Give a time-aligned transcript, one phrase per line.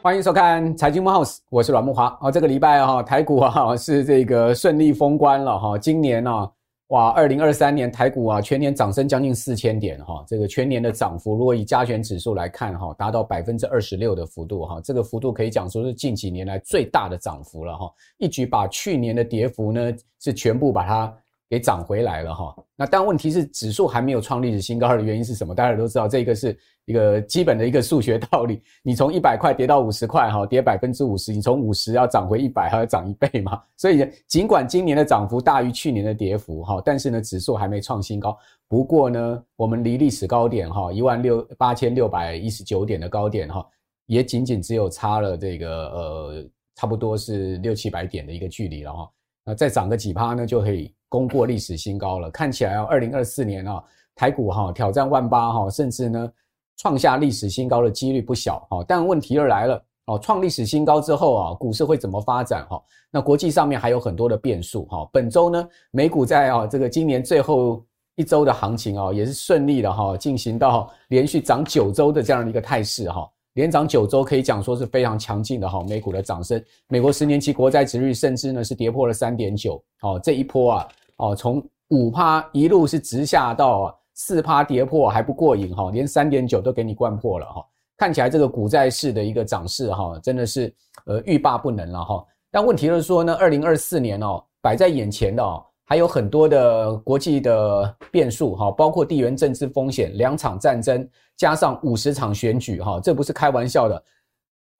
[0.00, 2.16] 欢迎收看财经慕 House，我是阮木华。
[2.22, 5.76] 哦，这个礼拜哈，台股啊是这个顺利封关了哈。
[5.76, 6.50] 今年呢，
[6.86, 10.24] 哇，二零二三年台股啊全年涨升将近四千点哈。
[10.26, 14.80] 这个全年的涨幅，如果以加权指数来看哈，达到百分之二十六的幅度哈。
[14.82, 17.92] 这个幅度可以讲说是近几年来最大的涨幅了哈。
[18.16, 21.14] 一举把去年的跌幅呢是全部把它。
[21.50, 25.54] 给涨回来了哈，那但问题是指数还没有创历史新高的原因是什么？
[25.54, 28.62] 大家都知道，这个是一个基本的一个数学道理。
[28.82, 33.58] 你从一百块跌到五十块哈，跌百分之五十，你从五十要涨回一百，还要涨一倍嘛。
[33.78, 38.36] 所以尽管今年的涨幅大于去年的跌幅哈，但是呢，指数还没创新高。
[38.68, 43.66] 不过呢，我们离历史高点哈一万六八千六百一十九点的高点哈，
[44.04, 49.10] 也仅仅只有差了这个呃差不多是六七百点的一个距离了哈。
[49.48, 50.94] 那再涨个几趴呢，就可以。
[51.10, 53.82] 攻过历史新高了，看起来啊，二零二四年啊，
[54.14, 56.30] 台股哈挑战万八哈，甚至呢
[56.76, 58.84] 创下历史新高的几率不小哈。
[58.86, 62.78] 但问题又来了哦，创历史新高之后啊，股市会怎么发展哈？
[63.10, 65.08] 那国际上面还有很多的变数哈。
[65.10, 67.82] 本周呢，美股在啊这个今年最后
[68.16, 73.26] 一周的行情啊，也是顺利的哈，进行到连续涨九周的这样的一个态势哈。
[73.58, 87.66] 连涨九周可以讲说是非常强劲的哈，美股的涨升，美国十年期国债殖率甚至呢是跌破了三点九，哦，这一波啊，哦，从五趴一路是直下到四趴跌破还不过瘾哈，连三点九都给你灌破了哈，
[87.96, 90.72] 看起来这个股债市的一个涨势哈，真的是
[91.06, 92.24] 呃欲罢不能了哈。
[92.52, 95.64] 但问题就是说呢，二零二四年哦，摆在眼前的哦。
[95.88, 104.04] 还有很多的国际的变数哈，包括地缘政治风险、两场战争，加上五十场选举哈，这不是开玩笑的。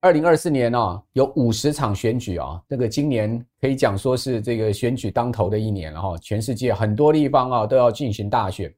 [0.01, 6.15] 二零二四年啊，有五十场选举啊，这个今年可以讲说是这个选举当头的一年了哈。
[6.19, 8.71] 全世界很多地方啊都要进行大选，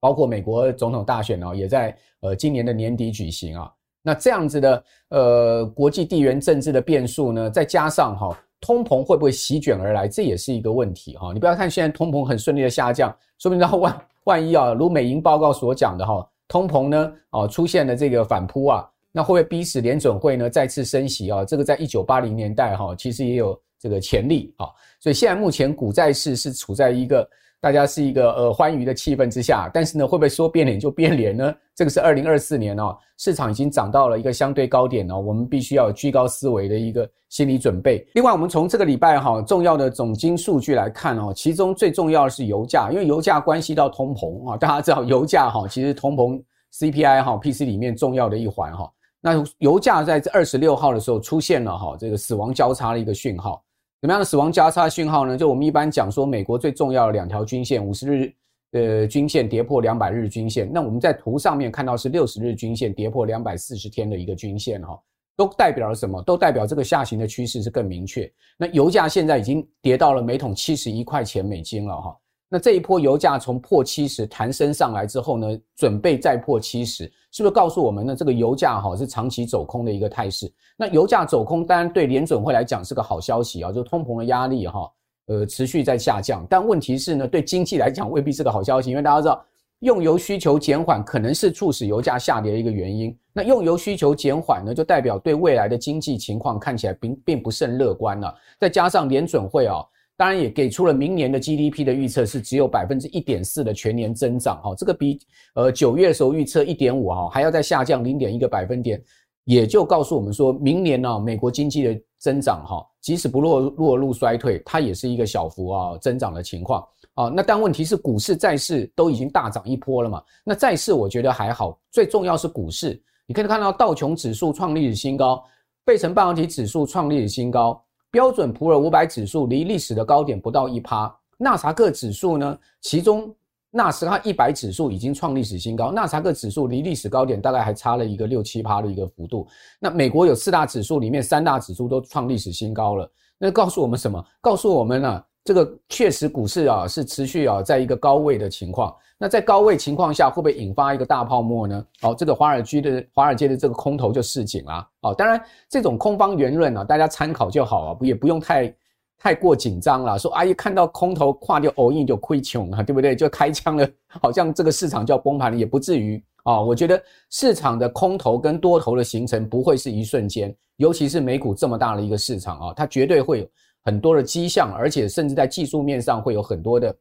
[0.00, 3.72] 包括美国总统大选啊，也在呃今年的年底举行啊。
[4.02, 8.36] 那这样子的呃国际地缘政治的变数呢，再加上哈。
[8.62, 10.08] 通膨会不会席卷而来？
[10.08, 11.32] 这也是一个问题哈。
[11.34, 21.44] 你不要看现在通膨很顺利的下降，说不定到万 万一啊，如美银报告所讲的哈，通膨呢啊出现了这个反扑啊，那会不会逼使联准会呢再次升息啊？
[21.44, 24.68] 这个在一九八零年代哈，其实也有这个潜力啊。
[24.98, 27.28] 所以现在目前股债市是处在一个。
[27.62, 31.54] 大家是一个呃欢愉的气氛之下，但是呢，会不会说变脸就变脸呢？
[31.74, 38.06] 这个是二零二四年哦，市场已经涨到了一个相对高点哦，我们必须要有居高思维的一个心理准备。
[38.14, 46.42] 另外，我们从这个礼拜哈重要的总经数据来看哦，其中最重要的是油价，因为油价关系到通膨啊， 大家知道油价哈其实通膨
[46.74, 48.90] CPI 哈 PC 里面重要的一环哈。
[49.20, 53.62] 那油价在这二十六号的时候出现了哈这个死亡交叉的一个讯号。
[54.00, 55.36] 什么样的死亡交叉讯号呢？
[55.36, 58.34] 就我们一般讲说，美国最重要的两条均线，五十日
[58.72, 60.70] 呃均线跌破两百日均线。
[60.70, 64.98] 那我们在图上面看到是六十日均线跌破两百四十天的一个均线哈，
[65.36, 66.20] 都代表了什么？
[66.22, 68.30] 都代表这个下行的趋势是更明确。
[68.58, 72.16] 那油价现在已经跌到了每桶七十一块钱美金了哈。
[72.54, 78.14] 那这一波油价从破七十弹升上来之后呢，准备再破七十，是不是告诉我们呢？
[78.14, 80.52] 这个油价哈是长期走空的一个态势。
[80.76, 84.86] 那油价走空，当然对联准会来讲是个好消息啊，就通膨的压力哈，
[85.26, 86.46] 呃持续在下降。
[86.48, 89.44] 但问题是呢，对经济来讲未必是个好消息，因为大家知道，
[89.80, 93.16] 用油需求减缓可能是促使油价下跌的一个原因。
[93.32, 98.34] 那用油需求减缓呢，就代表对未来的经济情况看起来并并不甚乐观了。
[98.60, 99.76] 再加上联准会啊。
[100.14, 105.18] 当然也给出了明年的 GDP 的预测是只有百分之一点四的全年增长哈，这个比
[105.54, 109.02] 呃九月的时候预测一点五哈还要再下降零点一个百分点，
[109.44, 117.28] 也就告诉我们说明年呢美国经济的增长哈，即使不落落入衰退，它也是一个小幅啊增长的情况啊。
[117.28, 125.42] 那但问题是股市债市都已经大涨一波了嘛，那债市我觉得还好，最重要是股市，你可以看到道琼指数创历史新高，
[125.84, 127.82] 费城半导体指数创历史新高。
[128.12, 133.34] 标准普尔五百指数离历史的高点不到一趴，纳斯达克指数呢，其中
[133.74, 139.48] 纳斯达克一百指数已经创历史新高，纳斯达克指数离历史高点大概还差了一个六七趴的一个幅度。
[139.80, 144.22] 那美国有四大指数里面三大指数都创历史新高了，那告诉我们什么？
[144.42, 148.94] 告诉我们呢，这个确实股市啊是持续啊在一个高位的情况。
[149.16, 151.86] 那在高位情况下，会不会引发一个大泡沫呢？
[152.02, 154.86] 哦，这个华尔街的华尔街的这个空头就示警啦。
[155.00, 155.40] 哦，当然
[155.70, 158.74] 这种空方言论啊，大家参考就好啊，也不用太
[159.22, 160.18] 太过紧张了。
[160.18, 163.14] 说哎呀，看到空头跨掉欧印就亏穷啊，对不对？
[163.14, 166.60] 就开枪了，好像这个市场就要崩盘了，也不至于啊。
[166.60, 173.48] 我觉得市场的空头跟多头的形成不会是一瞬间，尤其是美股这么大的一个市场啊，它绝对会有
[173.84, 176.92] 很多的迹象，而且甚至在技术面上会有很多的。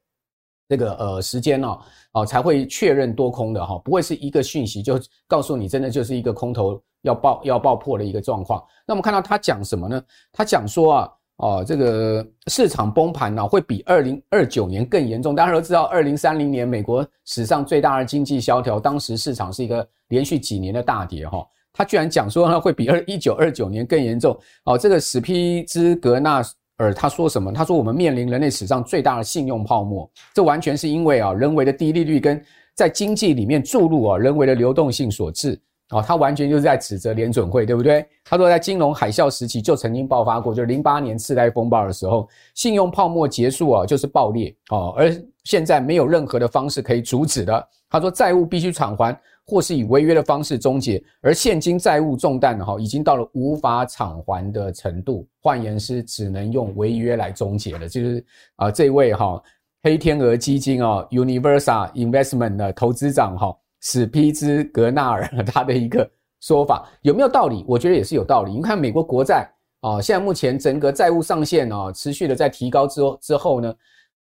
[0.69, 1.77] 这个呃时间呢，
[2.13, 4.97] 哦才会确认多空的哈，不会是一个讯息就
[5.27, 8.63] 告诉你真的就是一个空头要爆要爆破的一个状况。
[8.87, 10.01] 那我们看到他讲什么呢？
[10.31, 15.35] 他讲说啊，哦这个市场崩盘呢会比二零二九年更严重。
[15.35, 21.45] 大家都知道，二零三零年美国史上最大的经济萧条，当时市场是一个连续几年的大跌哈。
[21.73, 24.37] 他居然讲说呢会比二一九二九年更严重。
[24.63, 26.41] 哦，这个史匹兹格纳。
[26.77, 27.53] 尔他说什么？
[27.53, 32.43] 他说我们面临人类史上最大的信用泡沫，这完全是因为啊人为的低利率跟
[32.73, 35.61] 在经济里面注入啊人为的流动性所致
[35.91, 36.01] 啊。
[36.01, 38.05] 他完全就是在指责联准会，对不对？
[38.25, 47.67] 他说在金融海啸时期就曾经爆发过，就是零八年次贷风暴的时候，信用泡沫结束啊就是爆裂哦，而现在没有任何的方式可以阻止的。
[47.89, 49.15] 他说债务必须偿还。
[49.43, 57.89] 或是以违约的方式终结，而现今债务重担哈已经到了无法偿还的程度，换言之，只能用违约来终结了。
[57.89, 58.23] 就是
[58.57, 59.41] 啊，这位哈
[59.83, 67.65] 黑天鹅基金啊，Universal Investment 的投资长哈史匹兹格纳尔他的一个说法有没有道理？
[67.67, 68.53] 我觉得也是有道理。
[68.53, 69.51] 你看美国国债
[69.81, 73.75] 啊，现在目前整个债务上限啊持续的在提高之之后呢，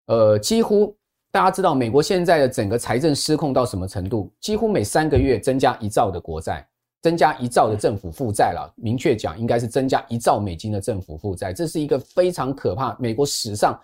[0.07, 0.97] 呃，几乎。
[1.33, 4.33] 大家知道美国现在的整个财政失控到什么程度？
[4.41, 6.67] 几乎每三个月增加一兆的国债，
[7.03, 8.73] 增加一兆的政府负债了。
[8.77, 13.79] 明确讲，应该是增加一兆美金的政府负债，这是一个非常可怕，美国史上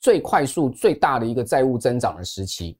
[0.00, 2.78] 最快速、最大的一个债务增长的时期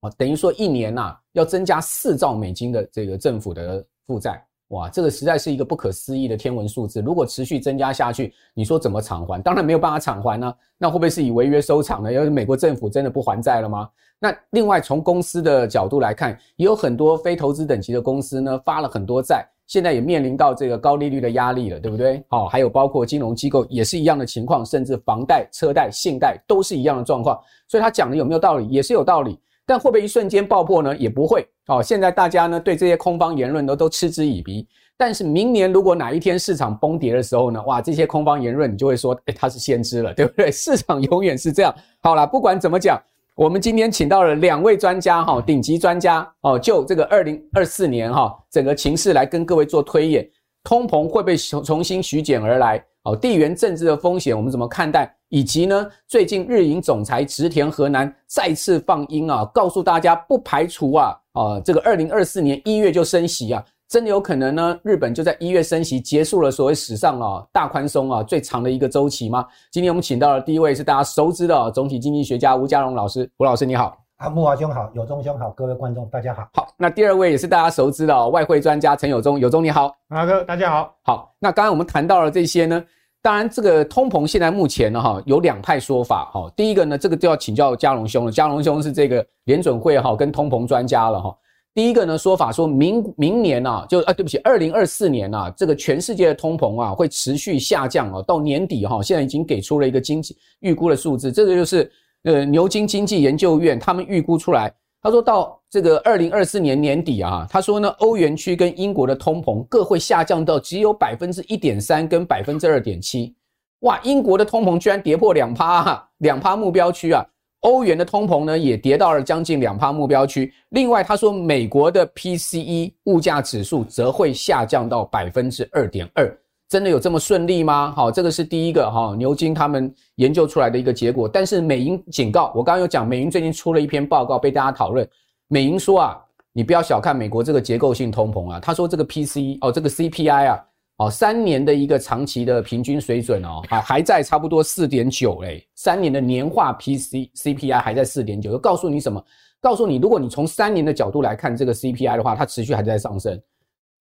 [0.00, 0.10] 啊！
[0.16, 4.42] 等于说一年呐，要增加四兆美金的这个政府的负债。
[4.68, 7.00] 哇，这个实在是一个不可思议的天文数字。
[7.00, 9.42] 如果持续增加下去，你说怎么偿还？
[9.42, 12.12] 当然没有办法偿还呢、那会不会是以违约收场呢？
[12.12, 13.88] 要是美国政府真的不还债了吗？
[14.20, 22.22] 那另外从公司的角度来看，也有很多非投资等级的公司呢，发了很多债，现在也面临到这个高利率的压力了，对不对？
[22.28, 27.36] 好，还有包括金融机构也是一样的情况，甚至房贷、车贷、信贷都是一样的状况。
[27.66, 28.68] 所以他讲的有没有道理？
[28.68, 29.36] 也是有道理。
[29.70, 30.96] 但会不会一瞬间爆破呢？
[30.96, 31.46] 也不会。
[31.68, 34.66] 哦，现在大家呢对这些空方言论都都嗤之以鼻。
[34.96, 40.50] 但是明年如果哪一天市场崩跌的时候呢，哇，这些空方言论你就会说，诶，他是先知了，对不对？
[40.50, 41.72] 市场永远是这样。
[42.02, 43.00] 好啦，不管怎么讲，
[43.36, 50.28] 我们今天请到了两位专家哈，顶级专家哦，就这个二零二四年哈整个情势来跟各位做推演，
[50.64, 52.84] 通膨会被重重新席卷而来？
[53.04, 55.10] 哦，地缘政治的风险我们怎么看待？
[55.30, 64.78] 以及呢，最近日银总裁植田和男再次放鹰啊，告诉大家不排除啊啊这个二零二四年一月就升息啊，真的有可能呢？
[64.82, 69.46] 日本就在一月升息，结束了所谓史上啊大宽松啊最长的一个周期吗？
[69.70, 73.99] 今天我们请到的第一位是大家熟知的总体经济学家吴家荣老师，吴老师你好。
[74.20, 76.46] 啊，木华兄好，有中兄好，各位观众大家好。
[76.52, 79.96] 好，那第二位也是大家熟知的哦，外汇专家陈有忠，有忠你好。
[80.08, 80.94] 马哥大家好。
[81.02, 82.84] 好，那刚刚我们谈到了这些呢。
[83.22, 86.52] 当然，这个通膨现在目前呢，哈，有两派说法，哈。
[86.54, 88.30] 第一个呢，这个就要请教嘉龙兄了。
[88.30, 91.34] 嘉龙兄是这个联准会哈跟通膨专家了哈。
[91.72, 101.90] 第一个呢说法说明明年啊，就啊对不起，二零二四年啊，这个全世界的通膨啊会持续下降啊，到年底哈，现在已经给出了一个经济预估的数字，这个就是
[102.24, 104.72] 呃牛津经济研究院他们预估出来。
[105.02, 113.34] 他说到这个二零二四年年底啊，他说呢，欧元区跟英国的通膨各会下降到只有百分之一点三跟百分之二点七，
[113.78, 117.24] 哇，英国的通膨居然跌破两趴哈，两趴目标区啊，
[117.60, 120.52] 欧元的通膨呢也跌到了将近两趴目标区。
[120.68, 126.38] 另外他说，美国的 PCE 物价指数则会下降到百分之二点二。
[126.70, 127.92] 真的有这么顺利吗？
[127.96, 131.28] 好，这个是第一个哈，牛津他们研究出来的一个结果。
[131.28, 135.06] 但是美银警告，我刚刚有讲，美银最近出了一篇报告被大家讨论。
[135.48, 136.16] 美银说啊，
[136.52, 138.60] 你不要小看美国这个结构性通膨啊。
[138.60, 140.64] 他说这个 P C 哦，这个 CPI 啊，
[140.98, 145.66] 哦，三年的一个长期的平均水准哦，还还在差不多四点九嘞。
[145.74, 149.20] 三年的年化 PC CPI 还在四点九，就告诉你什么？
[149.60, 153.36] 告诉你，如果你从三年的角度来看这个 CPI 的话，它持续还在上升。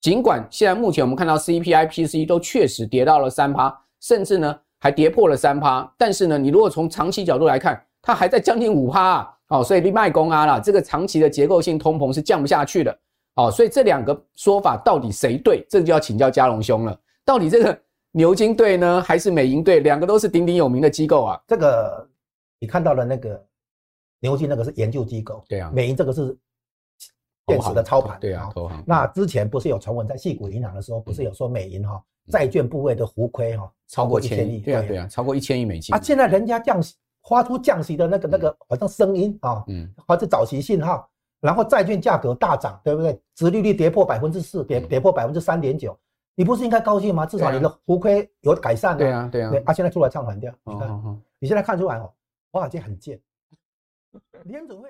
[0.01, 12.97] 尽管现在目前我们看到 CPI、PCE 都确实跌到了三趴，甚至呢还跌破了三趴，但是呢，你如果从长期角度来看，它还在将近五趴啊，哦，所以你卖公啊啦，这个长期的结构性通膨是降不下去的，
[13.35, 15.65] 哦，所以这两个说法到底谁对？
[15.69, 16.97] 这就要请教嘉龙兄了。
[17.25, 17.77] 到底这个
[18.11, 19.81] 牛津队呢，还是美银队？
[19.81, 21.39] 两个都是鼎鼎有名的机构啊。
[21.45, 22.07] 这个
[22.57, 23.45] 你看到了那个
[24.21, 26.35] 牛津那个是研究机构，对啊，美银这个是
[27.49, 28.83] 电子的操盘，对啊，投行。
[28.87, 36.95] 那之前不是有传闻在细谷银行的时候，不是有说美银哈债券部位的浮亏哈超过一千亿，对啊对啊，超过一千亿美金啊，现在人家降息
[37.27, 41.09] 发出降息的那个那个好像声音啊，嗯，或者早期信号，
[41.41, 43.19] 然后债券价格大涨，对不对？
[43.35, 45.97] 殖利率跌破百分之四，跌跌破百分之三点九。
[46.35, 47.25] 你不是应该高兴吗？
[47.25, 48.97] 至少你的浮亏有改善了。
[48.97, 49.51] 对啊，对啊。
[49.65, 52.09] 啊，现在出来唱反调，你看，你现在看出来哦，
[52.51, 53.19] 华尔街很贱。
[54.43, 54.89] 联准会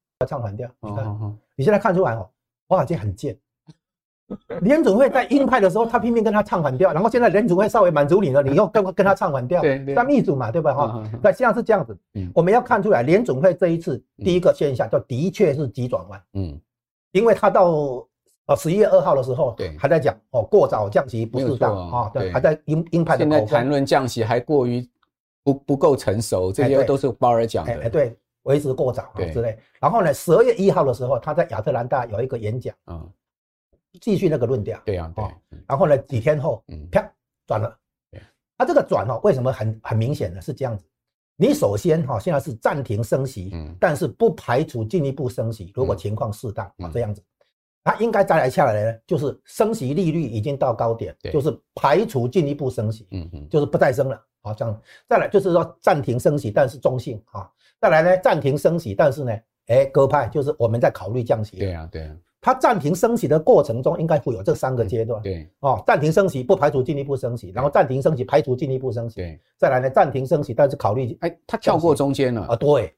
[0.25, 2.29] 唱反调，你看，哦、你现在看出来哦，
[2.67, 3.37] 华尔街很贱。
[4.61, 10.73] 联总会在鹰派的时候，他拼命跟他唱反调，然后现在联总会稍微满足你了， 你又跟跟他唱反调，对，当秘书嘛，对吧？
[10.73, 11.97] 哈，那实际上是这样子。
[12.13, 16.21] 嗯，我们要看出来，联总会这一次第一个现象，就的确是急转弯。
[16.33, 16.59] 嗯，
[17.11, 18.05] 因为他到。
[18.47, 23.19] 呃，十一月二号的时候，对，还在讲哦，过早降息不适当啊，对，还在鹰鹰派的。
[23.19, 24.85] 现在谈论降息还过于
[25.43, 27.71] 不不够成熟，这些都是鲍尔讲的。
[27.71, 29.57] 哎，对，为时过早之类。
[29.79, 33.11] 然后呢，十二月一号的时候，他在亚特兰大有一个演讲，嗯，
[33.99, 34.79] 继续那个论调。
[34.85, 35.25] 对呀，对。
[35.67, 37.11] 然后呢，几天后，啪，
[37.47, 37.77] 转了。
[38.57, 40.39] 他这个转哦，为什么很很明显呢？
[40.39, 40.85] 是这样子，
[41.35, 47.23] 你首先哈，现在是暂停升息，嗯，但是不排除进一步升息，如果情况适当啊，这样子。
[47.83, 54.81] 它应该再来下来呢，就是升息利率已经到高点，就是排除进一步升息，嗯嗯，就是不再升了，好这样。
[55.09, 57.49] 再来就是说暂停升息，但是中性啊。
[57.81, 59.35] 再来呢，暂停升息，但是呢，
[59.67, 61.57] 哎，鸽派就是我们在考虑降息。
[61.57, 62.15] 对啊，对啊。
[62.39, 65.21] 它暂停升息的过程中，应该会有这三个阶段。
[65.21, 69.15] 对，哦，暂停升息不排除进一步升息，然后暂停升息排除进一步升息。
[69.17, 72.95] 对，再来呢，暂停升息，但是考虑，哎，它跳过中间了啊，对。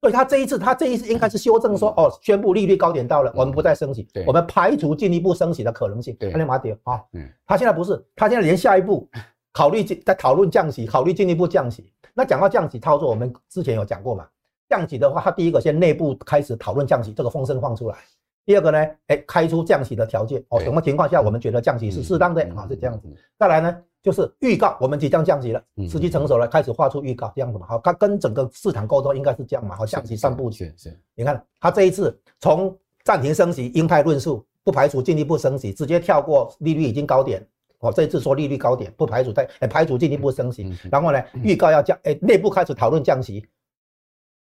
[0.00, 6.14] 所以他这一次，他这一次应该是修正说，哦，宣布利率高点到了，我们不再升息，我们排除进一步升息的可能性。
[6.20, 9.08] 对，马迪啊，嗯，他现在不是，他现在连下一步
[9.54, 11.90] 考虑在讨论降息，考虑进一步降息。
[12.12, 14.26] 那讲到降息操作，我们之前有讲过嘛？
[14.68, 17.96] 降息的话，它第一个先内部开始讨论降息，这个风声放出来。
[18.44, 22.66] 第二个呢，哎，开出降息的条件哦，什么情况下我们觉得降息是适当的啊？
[22.68, 23.08] 是这样子。
[23.38, 23.76] 再来呢？
[24.02, 27.66] 就是预告，我们即将降息了，时机成熟了，开始画出预告，这样子嘛。
[27.66, 29.76] 好，它跟整个市场沟通应该是这样嘛。
[29.76, 30.66] 好，降息三部曲。
[30.76, 31.00] 是是。
[31.14, 37.46] 你看它这一次从暂停升息，鹰派论述，不排除进一步升息，直接跳过利率已经高点。
[37.84, 40.72] 哦，这一次说利率高点，不排除在哎排除进一步升息。
[40.90, 43.46] 然后呢，预告要降，哎，内部开始讨论降息。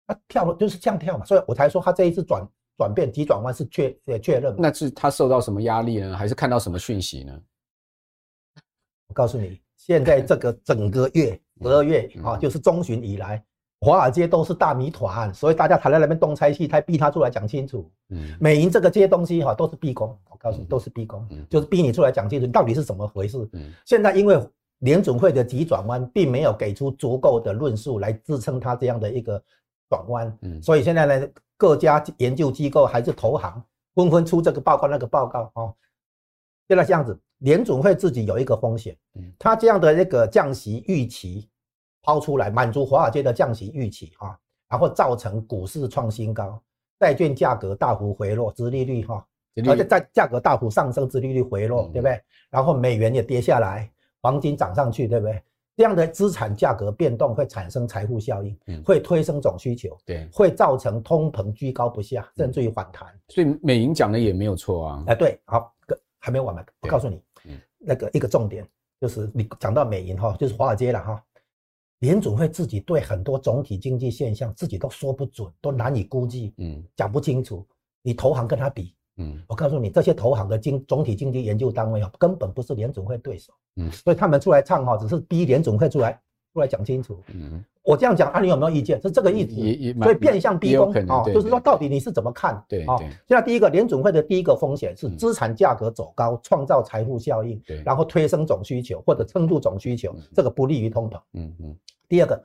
[0.06, 2.46] 他跳了就是这样跳嘛，所以我才说他这一次转
[2.76, 4.54] 转变急转弯是确呃确认。
[4.58, 6.16] 那是他受到什么压力呢？
[6.16, 7.40] 还是看到什么讯息呢？
[9.08, 13.42] 我告诉你，现在这个整个月十二月啊，就是中旬以来，
[13.84, 17.90] 华尔街都是大谜团，所以大家才在那边东猜西猜，逼他出来讲清楚。
[18.10, 20.16] 嗯，美银这个这些东西哈，都是逼宫。
[20.30, 23.36] 我告诉你，都是逼宫，就是逼你出来讲清楚，你到底是怎么回事。
[23.54, 24.40] 嗯，现在因为
[24.78, 29.42] 联准会的急转弯，并没有给出足够的论述来支撑它这样的一个
[29.88, 30.38] 转弯。
[30.42, 33.62] 嗯，所以现在呢，各家研究机构还是投行
[33.94, 35.74] 纷纷出这个报告那个报告哦。
[36.68, 37.18] 现在这样子。
[37.42, 38.96] 联准会自己有一个风险，
[39.36, 41.48] 他这样的一个降息预期
[42.02, 44.36] 抛出来，满足华尔街的降息预期啊，
[44.68, 46.60] 然后造成股市创新高，
[46.98, 49.24] 债券价格大幅回落，殖利率哈，
[49.66, 52.20] 而且在价格大幅上升，殖利率回落，对不对？
[52.50, 53.90] 然后美元也跌下来，
[54.20, 55.42] 黄金涨上去，对不对？
[55.74, 58.54] 这样的资产价格变动会产生财富效应，
[58.84, 63.08] 会推升总需求，对，会造成通膨居高不下，甚至于反弹。
[63.28, 65.04] 所以美银讲的也没有错啊。
[65.06, 65.72] 哎，对，好，
[66.18, 67.22] 还没完嘛，我告诉你。
[67.78, 68.68] 那个一个重点
[69.00, 71.24] 就是你讲到美银哈，就是华尔街了哈。
[72.02, 77.64] 联总会自己对很多总体经济现象自己都说不准，都难以估计，嗯，讲不清楚。
[78.02, 86.20] 你投行跟他比，嗯，我告诉你，这些投行的经总体经济研究单位啊，根本不是联总会对手，嗯，所以他们出来唱哈，只是逼联总会出来。
[86.52, 89.00] 出来讲清楚，嗯，我这样讲啊，你有没有意见？
[89.00, 92.62] 是这个意思，所以变相逼宫啊，就是说到底你是怎么看？
[92.68, 101.20] 对啊，现在第一个联准会的第一个风险是资产价格走高，创造财富效应，对，然后推升总需求或者撑住总需求，这个不利于通膨。
[101.32, 101.76] 嗯嗯。
[102.06, 102.44] 第二个，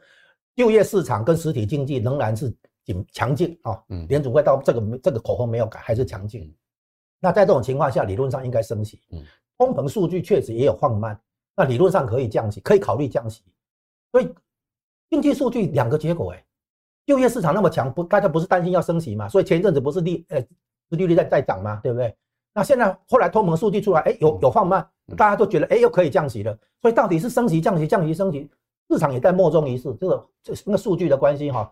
[0.56, 2.54] 就业市场跟实体经济仍然是
[2.86, 6.50] 紧强劲啊，嗯，联准会到这个这个口风没有改，还是强劲。
[7.20, 9.02] 那在这种情况下，理论上应该升息。
[9.12, 9.22] 嗯，
[9.58, 11.20] 通膨数据确实也有放慢，
[11.56, 13.44] 那理论上可以降息，可以考虑降息。
[14.12, 14.34] 所以
[15.10, 16.44] 经济数据两个结果，哎，
[17.06, 19.30] 就业市场那么强，不，大家不是担心要升息嘛？
[19.30, 20.44] 所以前一阵子不是利呃，
[20.90, 22.16] 利率在在涨嘛，对不对？
[22.54, 26.58] 那现在后来通膨数据出来，哎，有有放慢，大家都觉得哎，又可以降息了。
[26.82, 28.50] 所以到底是升息、降息、降息、升息，
[28.90, 29.94] 市场也在莫衷一是。
[29.96, 31.72] 这个这那个数据的关系哈，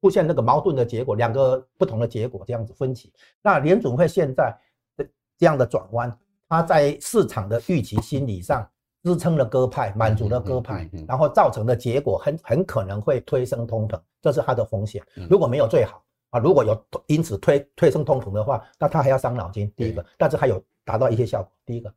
[0.00, 3.12] 出现那个矛盾的结果，两个不同的结果这样子分歧。
[3.42, 4.56] 那联准会现在
[4.96, 5.08] 的
[5.38, 6.18] 这样的转弯，
[6.48, 8.68] 它在市场的预期心理上。
[9.04, 15.02] 支撑了鸽派，满足了鸽派，然后造成的结果很很可能会推升通膨，这是它的风险。
[15.30, 19.72] 如果没有最好啊，如果有因此推推升通膨的话，那它还要伤脑筋。
[19.76, 21.52] 第一个，但是还有达到一些效果。
[21.64, 21.92] 第一个，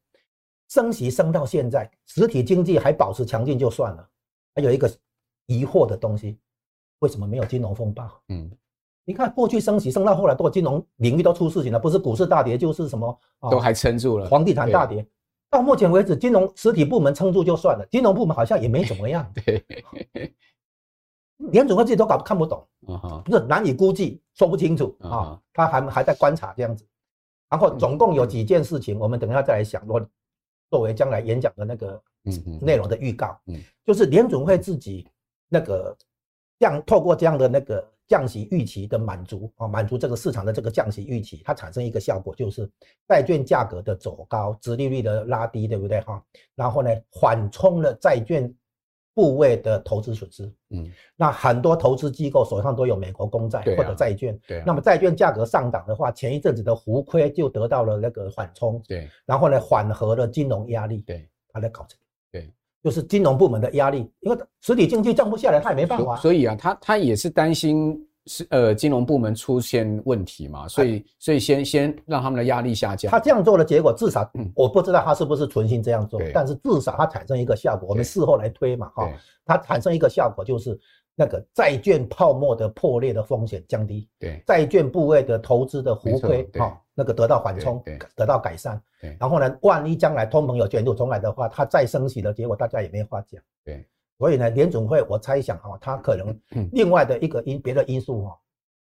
[0.70, 4.08] 升息升到现在，实体经济还保持强劲就算了，
[4.56, 4.90] 还有一个
[5.48, 6.38] 疑惑的东西，
[7.00, 8.10] 为什么没有金融风暴？
[8.30, 8.50] 嗯，
[9.06, 15.06] 你看过去升息升到后来，都金融领域都出事情了，不是股市大跌就是什么都还撑住了，房地产大跌。
[15.52, 19.30] 到目前为止，金融实体部门撑住就算了，金融部门好像也没怎么样。
[19.46, 19.64] 对，
[21.52, 22.66] 联总会自己都搞看不懂，
[23.26, 25.38] 不是难以估计，说不清楚啊。
[25.54, 26.88] 他还还在观察这样子。
[27.50, 29.86] 然后总共有几件事情，我们等一下再来想。
[29.86, 30.00] 我
[30.70, 32.02] 作为将来演讲的那个
[32.62, 33.38] 内容的预告，
[33.86, 35.06] 就是联总会自己
[35.50, 35.94] 那个
[36.58, 37.91] 这样透过这样的那个。
[38.12, 42.70] 降息预期的满足啊，满足这个市场的这个降息预期，它产生一个效果，就是
[43.08, 46.22] 债券价格的走高，殖利率的拉低，对不对哈？
[46.54, 48.54] 然后呢，缓冲了债券
[49.14, 50.44] 部位的投资损失。
[50.72, 54.62] 嗯，那很多投资机构手上都有美国公债或者债券，对。
[54.66, 58.84] 那么债券价格上涨的话，前一阵子的浮亏就得到了那个缓冲。
[58.86, 59.08] 对。
[59.26, 61.02] 然后呢，缓和了金融压力。
[61.04, 61.26] 对。
[61.54, 62.01] 它在搞这个。
[62.84, 62.92] 对。
[62.92, 66.16] 就是金融部门的压力，因为实体经济降不下来，他也没办法。
[66.16, 67.96] 所以啊，他他也是担心
[68.26, 73.12] 是呃金融部门出现问题嘛，所以所以先先让他们的压力下降。
[73.12, 79.08] 他这样做的结果，至少我不知道他是不是存心这样做，但是至少他产生一个效果，我们事后来推嘛哈，
[79.46, 80.80] 他产生一个效果就是。
[81.16, 87.84] 那个债券泡沫的破裂的风险降低，对债券部位的投资的浮亏，哈，那个得到缓冲，
[88.16, 88.82] 得到改善，
[89.20, 93.86] 然后呢，万一将来通膨有卷土重来的话，它再升息的结果，大家也没话讲，对。
[94.18, 96.40] 所以呢，联总会我猜想哈，它可能
[96.74, 98.38] 另外的一个因别的因素哈，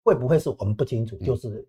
[0.03, 1.15] 会不会是我们不清楚？
[1.17, 1.63] 就是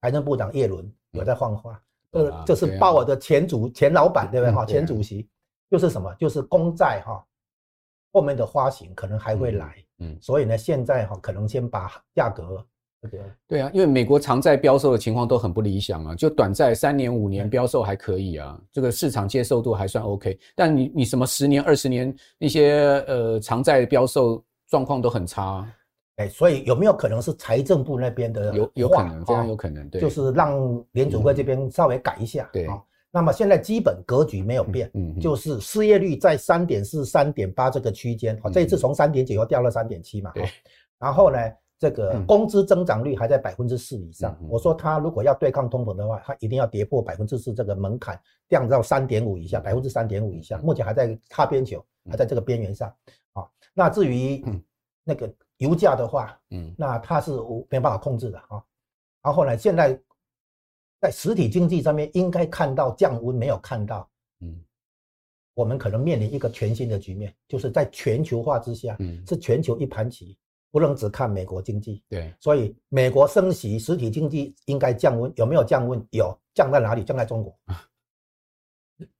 [0.00, 1.80] 财政部长叶伦有在放话，
[2.10, 4.66] 这这是鲍尔的前主前老板对不对哈？
[4.66, 5.28] 前主席
[5.70, 6.12] 就是什么？
[6.18, 7.24] 就是公债哈，
[8.12, 9.74] 后面的发行可能还会来。
[9.98, 12.64] 嗯，所以呢，现在哈可能先把价格
[13.00, 25.66] 这个对啊，因为美国长债标售的情况都很不理想啊，就短债三年五年标售还可以啊，这个市场接受度还算 OK，但你你什么十年二十年那些呃长债标售状况都很差，
[26.16, 32.66] 哎，所以有没有可能是财政部那边的有有可能非常有可能，对，就是让联储会这边稍微改一下，对。
[33.16, 40.46] 那么现在基本格局没有变，嗯，就是失业率在三点四、三点八这个区间，好，这一次从三点九又掉了三点七嘛，对。
[40.98, 41.38] 然后呢，
[41.78, 44.36] 这个工资增长率还在百分之四以上。
[44.50, 50.58] 我说他如果要对抗通膨的话，他一定要跌破百分之四这个门槛，降到三点五以下，百分之三点五以下。
[50.58, 52.94] 目前还在擦边球，还在这个边缘上。
[53.32, 54.44] 啊，那至于
[55.04, 57.30] 那个油价的话，嗯，那它是
[57.70, 58.62] 没办法控制的啊。
[59.22, 59.98] 然后呢，现在。
[61.00, 64.08] 在实体经济上面应该看到降温，没有看到，
[64.40, 64.58] 嗯，
[65.54, 70.36] 我们可能面临一个全新的局面，就是在全球化之下，嗯，是全球一盘棋，
[70.70, 76.04] 不能只看美国经济，对，所以美国升息，实体经济应该降温，有没有降温？
[76.10, 77.04] 有，降在哪里？
[77.04, 77.56] 降在中国。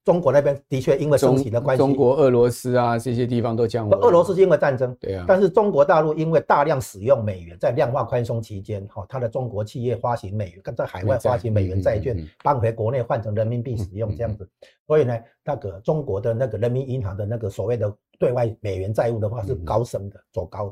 [0.03, 3.99] 中国那边的确因为升息的关系，中国、俄罗斯啊这些地方都降温。
[3.99, 5.25] 俄罗斯是因为战争，对啊。
[5.27, 14.49] 但是中国大陆因为大量使用美元，在量化宽松期间，哈，它的中国企业发行美元跟，在海外发行美元债券，搬回国内换成人民币使用这样子。
[14.87, 20.69] 所以呢，那个中国的那个人民银行的那个所谓的对外美元债务的话是高升的，走高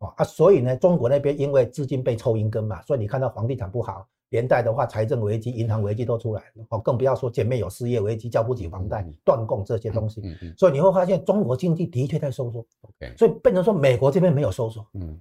[0.00, 4.04] 的，啊，所以呢，中国那边因为资金被抽银根嘛，所以你看到房地产不好。
[4.32, 10.22] 连带的话，财政危机、银行危机都出来了哦，更不要说前面有失业危机、交不起房贷、断供这些东西。
[10.24, 10.54] 嗯嗯。
[10.56, 12.66] 所以你会发现，中国经济的确在收缩。
[12.80, 13.14] OK。
[13.16, 14.84] 所以变成说，美国这边没有收缩。
[14.94, 15.20] 嗯。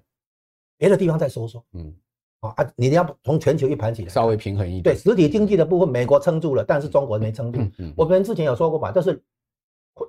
[0.77, 1.63] 别的地方在收缩。
[1.73, 1.93] 嗯。
[2.39, 4.83] 啊，你要从全球一盘起来，稍微平衡一点。
[4.83, 7.59] 对，实体经济的部分，美国撑住了，但是中国没撑住。
[7.79, 7.93] 嗯。
[7.97, 9.21] 我们之前有说过嘛，就是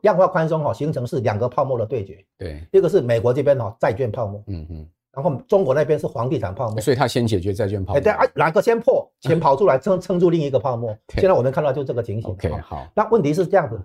[0.02, 2.24] 量化宽松哈，形成是两个泡沫的对决。
[2.38, 2.64] 对。
[2.72, 4.40] 一个是美国这边哈，债券泡沫。
[4.46, 4.88] 嗯嗯。
[5.12, 8.00] 然后中国那边是房地产泡沫，所以他先解决债券泡沫。
[8.00, 10.96] 对啊，哪个先破，钱跑出来撑撑住另一个泡沫。
[11.14, 12.30] 现在我们看到就这个情形。
[12.30, 12.86] OK，好。
[12.94, 13.78] 那问题是这样子，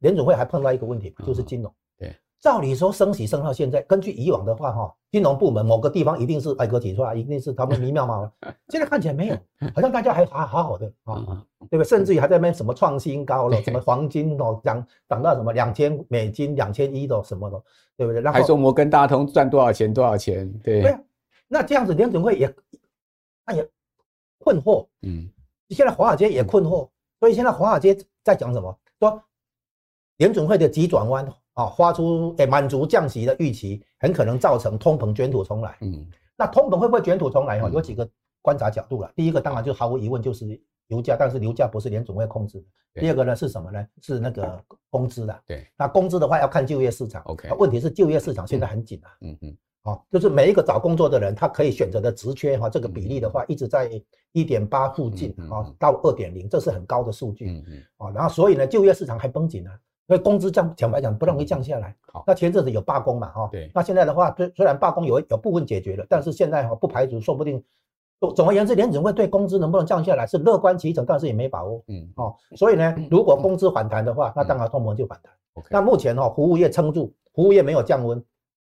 [0.00, 1.72] 联准会还碰到一个问题，就是金融。
[1.98, 8.30] 对，照理说升息升到现在，根据以往的话哈，金融部门某个地方一定是挨个挤出来，一定是他们迷妙嘛。
[8.68, 9.36] 现在看起来没有，
[9.74, 11.84] 好像大家还好好好的啊，对不对？
[11.84, 17.62] 甚至于还在那边什么创新高了，什么黄金哦涨涨到什么两千美金、两千一的什么的，
[17.96, 18.20] 对不对？
[18.20, 20.46] 然后还说摩根大通赚多少钱多少钱？
[20.62, 20.82] 对。
[20.82, 20.94] 对
[21.48, 22.54] 那这样子联准会也，
[23.46, 23.66] 那也
[24.36, 24.86] 困惑。
[25.00, 25.30] 嗯，
[25.70, 28.78] 现在华尔街也困惑，所以现在华尔街在讲什么？
[29.00, 29.22] 说
[30.18, 35.76] 联准会的急转弯啊，发出诶满足降息的预期，很可能造成通膨卷土重来。
[35.80, 37.60] 嗯，那通膨会不会卷土重来？
[37.60, 38.08] 哈，有几个
[38.42, 39.10] 观察角度了。
[39.16, 40.60] 第一个当然就毫无疑问就是。
[40.88, 43.00] 油价，但是油价不是联总会控制的。
[43.00, 43.82] 第二个呢是什么呢？
[44.02, 45.42] 是那个工资的。
[45.46, 47.22] 对，那工资的话要看就业市场。
[47.22, 49.08] OK，问题是就业市场现在很紧啊。
[49.22, 49.56] 嗯嗯。
[49.84, 53.90] 哦，就是每一个找工作的人，他可以选择的职缺哈，这个比例的话一直在
[54.32, 57.48] 一点八附近啊，到二点零，这是很高的数据。
[57.48, 57.82] 嗯嗯。
[57.96, 59.70] 哦，然后所以呢，就业市场还绷紧呢，
[60.06, 61.94] 所以工资降，坦白讲不容易降下来。
[62.12, 63.28] 好，那前阵子有罢工嘛？
[63.30, 63.48] 哈。
[63.50, 63.70] 对。
[63.74, 67.62] 那现在的话，虽虽然罢工有有部分解决了，但是现在哈不排除说不定。
[68.34, 71.82] 总而言之，联准会对工资能不能降下来是乐观其成，但是也没把握。
[71.88, 75.32] 嗯，哦，所以呢，如果工资反弹的话，那当然通膨就反弹。
[75.68, 78.24] 那目前哈，服务业撑住，服务业没有降温，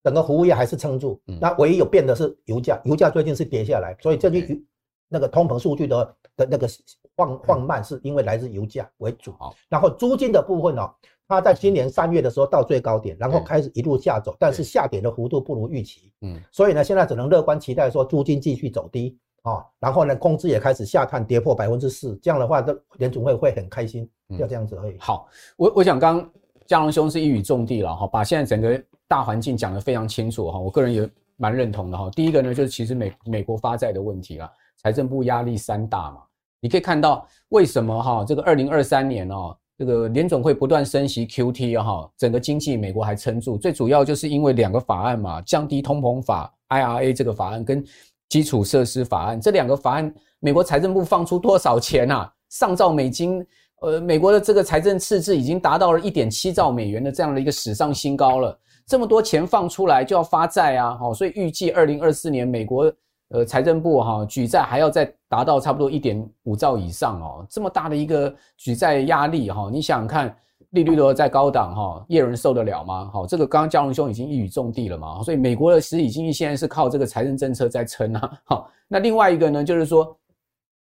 [0.04, 1.20] 整个服务业还是撑住。
[1.42, 4.64] 那唯一有变的是油价，油价最近是跌下来，所以这句
[5.08, 6.68] 那个通膨数据的的那个
[7.16, 9.34] 放放慢，是因为来自油价为主。
[9.40, 10.94] 好，然后租金的部分哦，
[11.30, 16.12] 它在今年三月的时候到最高点，然后开始一路下走，但是下跌的幅度不如预期。
[16.22, 19.16] 嗯，所以呢，现在只能乐观期待说租金继续走低。
[19.44, 24.96] 哦，然后呢，工资也开始下探，跌破百分之四，这样的话，这联准会会很开心，要这样子而已。
[24.96, 26.32] 嗯、好，我我想刚刚
[26.66, 32.10] 佳龙兄是一语中的了哈，把现在整个大环境讲得非常清楚哈，我个人也蛮认同的哈。
[32.10, 36.22] 第一个呢，就是其实美美国发债的问题啊，财政部压力山大嘛，
[36.60, 47.84] 你可以看到为什么哈，这个二零二三年哦，这个联准会不断升息 QT 哈，整个经济美国还撑住，最主要就是因为两个法案嘛，降低通膨法 IRA 这个法案跟。
[48.30, 52.32] 基础设施法案这两个法案，美国财政部放出多少钱啊？
[52.50, 53.44] 上兆美金，
[53.82, 58.56] 呃，美国的这个财政赤字已经达到了一点七兆美元的这样的一个史上新高了。
[58.86, 62.94] 这么多钱放出来就要发债啊，好，所以预计二零二四年美国
[63.30, 70.36] 呃财政部哈举债还要再达到差不多一点五兆以上哦，这么大的一个举债压力哈，你想想看。
[70.72, 73.10] 利率都在高档哈，业人受得了吗？
[73.12, 78.40] 好，这个刚刚佳龙兄已经一语中的了嘛，所以美国的实体经济现在是靠这个财政政策在撑啊。
[78.44, 80.16] 好，那另外一个呢，就是说，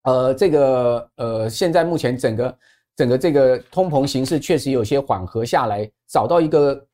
[0.05, 2.59] 呃，这个呃，现在目前整个
[2.97, 6.87] 整个这个通膨形势确实有些缓和下来，找到一个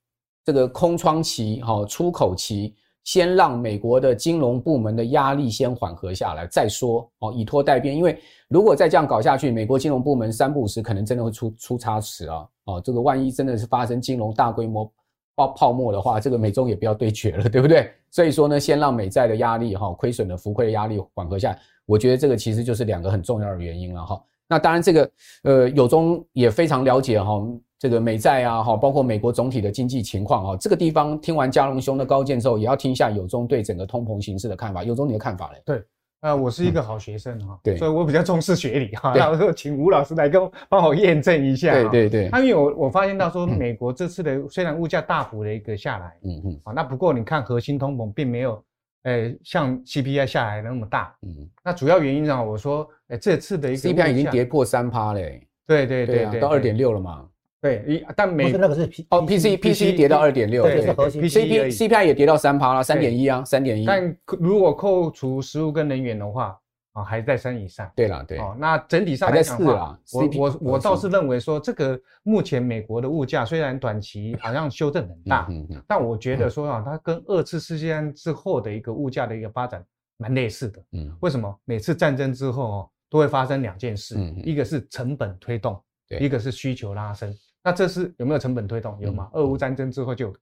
[0.44, 2.74] 这个空窗期哈，出口期。
[3.04, 7.96] 先让美国的金融部门的压力先缓和下来再说哦，以拖待变。
[7.96, 12.46] 因为如果再这样搞下去，美国金融部门三不五时可能真的会出出差池啊！
[12.64, 14.90] 哦，这个万一真的是发生金融大规模
[15.34, 17.90] 爆泡沫的话，这个美中也不要对决了，对不对？
[18.10, 24.22] 所以说呢，先让美债的压力哈，亏损的浮亏的压力缓和下来，我觉得这个其实就是两个很重要的原因了哈。
[24.46, 25.10] 那当然这个
[25.44, 27.42] 呃，有中也非常了解哈。
[27.82, 34.84] 这个美债啊，哈，包括美国总体的经济情况啊，这个地方听完嘉隆兄的高见之后，也要听一下友中对整个通膨形势的看法。
[34.84, 35.60] 友中你的看法嘞？
[35.66, 35.82] 对，
[36.20, 39.12] 呃，我是一个好学生哈，对，所以我比较重视学理哈。
[39.16, 41.72] 那我说请吴老师来跟我帮我验证一下。
[41.72, 42.26] 对对对。
[42.40, 48.62] 因为我我发现到说，美国这次的虽然物价大幅的一个下来，嗯嗯，啊，那不过你看核心通膨并没有，
[49.02, 57.26] 呃，像 CPI 下来的那么大，嗯，那主要原因呢，我说，哎，这次的一个 CPI 已经跌破三趴嘞，对对对对，到二点六了嘛。
[57.62, 63.87] 对，一但美那个是 P 哦，P C P C 跌到二点六，对，是核心 C P C P I 也跌到三趴了，三点一啊，三点一。
[63.87, 66.59] 但如果扣除食物跟能源的话，
[66.92, 67.88] 啊，还在三以上。
[67.94, 68.37] 对了，对。
[68.38, 79.85] 哦，那整体上来讲的话，我我我倒是认为说，这个目前美国的物价虽然短期好像修正很大，嗯嗯，但我觉得说啊，它跟二次世界大战之后的一个物价的一个发展
[80.16, 80.83] 蛮类似的。
[80.92, 81.61] 嗯，为什么？
[81.64, 87.33] 每次战争之后哦，都会发生两件事，一个是成本推动，对，一个是需求拉升。
[87.64, 88.96] 那这是有没有成本推动？
[89.01, 89.31] 有吗？
[89.35, 90.35] 俄乌战争之后就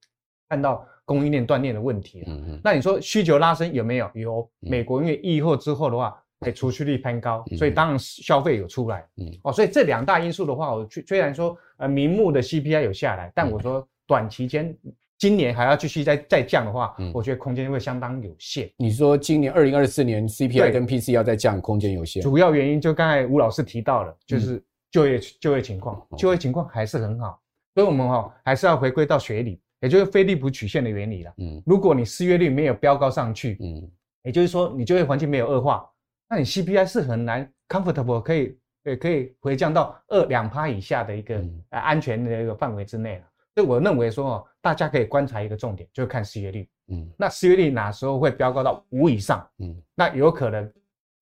[0.49, 2.27] 看到供应链断裂的问题了。
[2.63, 4.09] 那你说需求拉升有没有？
[4.15, 4.49] 有。
[4.59, 9.07] 美国因为疫后之后的话，哎，储蓄率攀高，所以当然消费有出来。
[9.17, 9.31] 嗯。
[9.43, 14.75] 哦，所以这两大因素的话，我虽然说呃，明目的 CPI 有下来，但我说短期间
[15.19, 18.67] 今年还要继续再再降的话，我觉得空间会相当有限。
[18.77, 22.23] 你说今年二零二四年 CPI 跟 PC 要再降，空间有限？
[22.23, 24.59] 主要原因就刚才吴老师提到了，就是。
[24.91, 27.41] 就业就业情况，就业情况还是很好，
[27.73, 31.33] 所以我们哈还是要回归到学理，也就是菲利普曲线的原理了。
[31.37, 33.89] 嗯，如果你失业率没有飙高上去，嗯，
[34.23, 35.89] 也就是说你就业环境没有恶化，
[36.29, 43.25] 那你 CPI 是很难 comfortable 可以呃可以回降到二两趴以下的一个呃安全的一个范围之内了。
[43.55, 46.69] 所以我认为说哦，大家可以观察一个重点，就是看失业率。
[46.87, 49.47] 嗯，那失业率哪时候会飙高到五以上？
[49.59, 50.69] 嗯，那有可能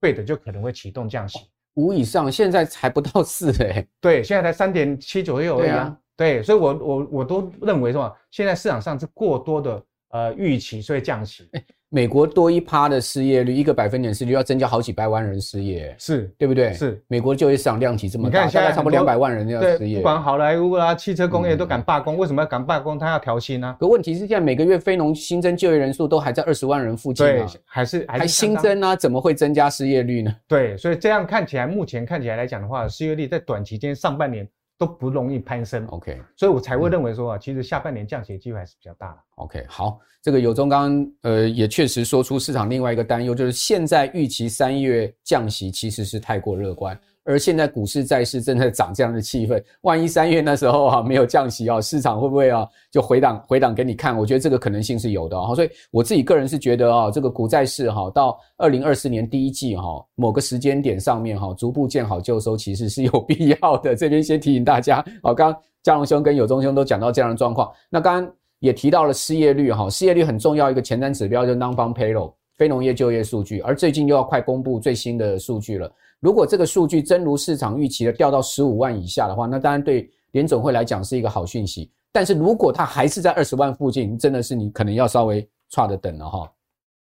[0.02, 1.40] 会的就可能会启动降息。
[1.80, 5.98] 五以上，现在才不到四哎，对，现在才三点七左右而已啊。
[6.18, 11.50] 对，所以我我我都认为说，现在市场上是过多的呃预期，所以降息。
[11.92, 16.72] 美国多一趴的失业率，一个百分点失业率要增加好几百万人失业，是对不对？
[16.74, 19.98] 是美国就业市场量体这么大，大概差不多两百万人要失业。
[19.98, 23.00] 不管好莱坞啊、汽车工业都敢罢工，嗯、为什么要敢罢工？
[23.00, 23.76] 他要调薪啊。
[23.80, 28.96] 可问题是，现在每个月非农新增就业人数都还在二十万人附近啊，对，还是还，是还新增啊？
[28.96, 30.36] 怎么会增加失业率呢？
[30.48, 34.48] 对，所以这样看起来，目前看起来来讲的话，失业率在短期间上半年。
[34.80, 39.18] 都不容易攀升，OK，所以我才会认为说啊，其实下半年降息的机会还是比较大的。
[39.36, 46.98] OK，好，这个有中刚刚呃也确实说出市场另外一个担忧，就是现在预期三月降息其实是太过乐观。
[47.30, 54.18] 而现在股市债市正在涨这样的气氛，万一三月那时候啊没有降息啊，市场会不会啊就回档回档给你看？
[54.18, 55.54] 我觉得这个可能性是有的啊。
[55.54, 63.96] 所以我自己个人是觉得啊，这个股债市哈到二零二四年第一季哈某个时间点上面哈逐步见好就收，其实是有必要的。
[63.96, 75.92] 这边先提醒大家，好，刚刚嘉荣兄跟有忠兄都讲到这样的状况，那刚刚也提到了失业率哈，失业率很重要一个前瞻指标就 Non-Farm Payroll 非农业就业数据，而最近又要快公布最新的数据了。
[76.20, 81.90] 如果这个数据真如市场预期的掉到十五万以下的话，那当然对联总会来讲是一个好讯息。
[82.12, 86.52] 但是如果它还是在二十万附近，真的是你可能要稍微差的等了哈。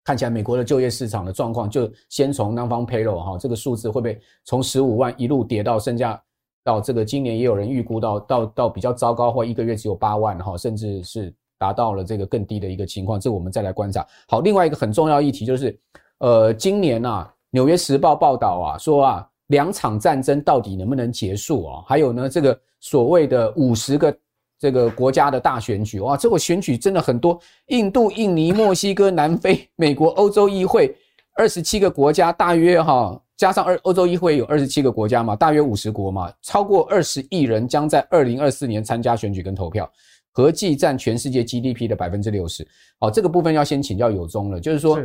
[0.03, 6.21] 看起来美国的就业市场的状况，就先从 Non-Farm Payroll 哈这个数字会不会从十五万一路跌到剩下
[6.63, 14.05] 到这个今年也有人预估到到到比较糟糕，或一个月只有八万哈，甚至是达到了这个更低的一个情况，这我们再来观察。
[14.27, 15.79] 好，另外一个很重要议题就是，
[16.17, 17.33] 呃，今年啊。
[17.51, 21.83] 纽约时报报道啊，说啊，两场战争到底能不能结束啊？
[21.88, 24.17] 还有呢，这个所谓的五十个
[24.60, 30.93] 这个国家的大选举，哇，这个选举真的很多，印度、印尼、墨西哥、南非、美国、欧洲议会，
[31.36, 39.89] 二十七个国家，大约哈，加上二欧洲议会有二十七个国家嘛，大约五十国嘛，超过二十亿人将在二零二四年参加选举跟投票，
[40.33, 42.67] 合计占全世界 GDP 的百分之六十。
[42.99, 44.99] 好，这个部分要先请教有中了，就是说。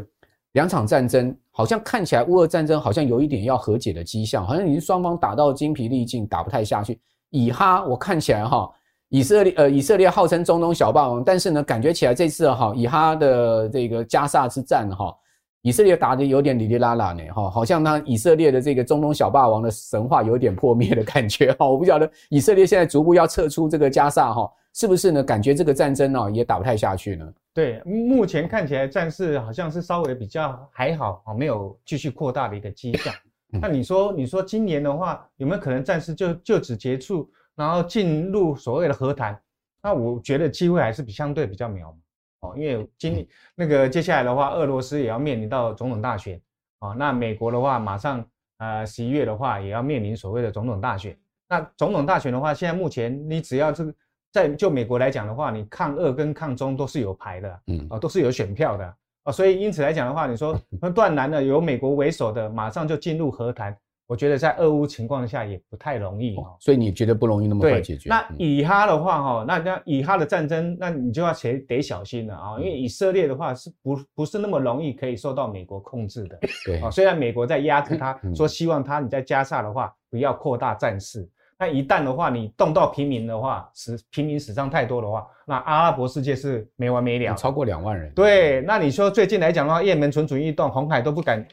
[0.53, 7.01] 两场战争好像看起来，乌俄战争好像有一点要和解的迹象，好像已经双方打到精疲力尽，打不太下去。
[7.31, 8.71] 以哈我看起来哈，
[9.09, 15.15] 以色列呃以色列号称中东小霸王，但是呢，感觉起来这次哈以哈的这个加萨之战哈，
[15.63, 21.67] 以色列打得有点哩哩啦啦呢哈，好像那以色列的这个中东小霸王的神话有点破灭的感觉哈。
[21.67, 25.23] 我不晓得以色列现在逐步要撤出这个加萨哈，是不是呢？
[25.23, 27.27] 感觉这个战争呢也打不太下去呢？
[27.55, 33.13] 对，目前看起来战事好像是稍微比较还好啊，没有继续扩大的一个迹象。
[33.61, 39.39] 那你说，你说今年的话，有没有可能战事就就此结束，然后进入所谓的和谈？
[39.83, 41.95] 那我觉得机会还是比相对比较渺茫
[42.41, 46.41] 哦，因为今那个接下来的话，俄罗斯也要面临到总统大选
[46.79, 51.15] 啊，那美国的话，马上呃十一月的话也要面临所谓的总统大选。
[51.51, 53.95] 那总统大选的话，现在目前你只要这个。
[54.33, 68.09] 在就美国来讲的话，你抗俄跟抗中都是有牌的，嗯啊，都是有选票的啊，所以因此来讲的话，你说 那断然的由美国为首的马上就进入和谈，我觉得在俄乌情况下也不太容易，哦，所以你觉得不容易那么快解决？
[68.09, 81.29] 那以哈的话哈，那那以哈的战争，那你就要得得小心了啊，因为以色列的话是不不是那么容易可以受到美国控制的，对啊，虽然美国在压制他，说希望他你在加沙的话不要扩大战事。
[81.63, 88.13] 那一旦的话，你动到平民的话，死平民死伤太多的话，那阿拉伯世界是没完没了，超过两万人。
[88.15, 91.47] 对，那你说最近来讲的话，也门蠢蠢欲动，红海都不敢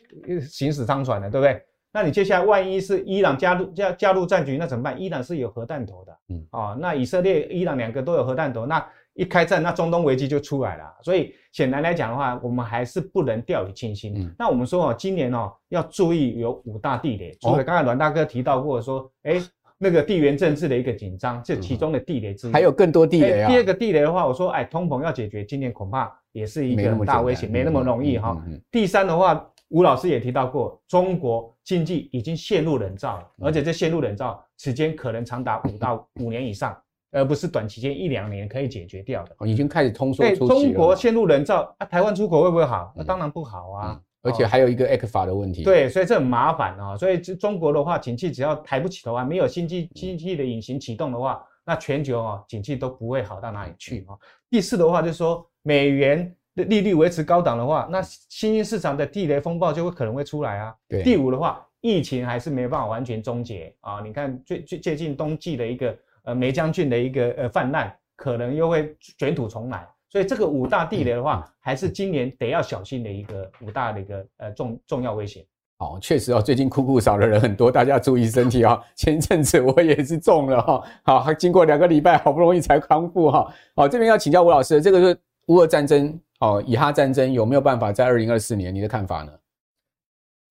[0.50, 1.62] 行驶商船了，对不对？
[1.92, 5.00] 那你接下来万一是伊朗加入加加入战局，那怎么办？
[5.00, 10.84] 伊朗是有核弹头的，嗯，哦，那以色列、伊朗两个都有核弹头，那一开战，那中东危机就出来了。
[11.04, 14.16] 所以显然来讲的话，我们还是不能掉以轻心。
[14.18, 19.44] 嗯，那我们说哦，今年哦要注意有五大地雷，除了刚才阮大哥提到过说，哎、哦。
[19.82, 22.52] 那个地缘政治的一个紧张，这其中的地雷之一。
[22.52, 23.50] 还有更多地雷啊！
[23.50, 28.38] 第二个地雷的话，我说，哎，通膨要解决，今年恐怕也是一个大威胁，没那么容易哈。
[28.70, 36.78] 第三的话，吴老师也提到过，中国经济已经陷入冷战了，而且这陷入冷战时间可能长达 五到五年以上，
[37.14, 39.48] 而不是短期间一两年可以解决掉的。
[39.48, 40.24] 已经开始通缩。
[40.24, 42.92] 对，中国陷入冷战啊，台湾出口会不会好？
[42.98, 44.02] 那当然不好啊。
[44.22, 46.98] 而且还有一个 ECFA 的问题，对，所以这很麻烦啊。
[46.98, 54.18] 所以中国的话，景气只要抬不起头啊，没有新经经济的引擎启动的话，那全球啊，景气都不会好到哪里去啊。
[54.50, 60.76] 第四的话就是说，美元的利率维持高档的话，那新兴市场的地雷风暴就会可能会出来啊。
[60.90, 61.02] 对。
[61.02, 64.02] 第五的话，疫情还是没办法完全终结啊。
[64.02, 69.88] 你看最最接近冬季的一个呃梅将军的一个呃泛滥，可能又会卷土重来。
[70.10, 75.46] 所以这个五大地雷的话，还是今年得要小心的一个五大的一个呃重重要威胁。
[75.78, 78.84] 好，确实哦，最近酷酷少的人很多，大家注意身体啊。
[78.96, 83.54] 前阵子我也是中了哈，好，经过两个礼拜，好不容易才康复哈。
[83.76, 85.18] 好，这边要请教吴老师，这个是
[85.48, 88.76] 乌俄战争哦，以哈战争有没有办法在二零二四年？
[88.76, 89.32] 你的看法呢？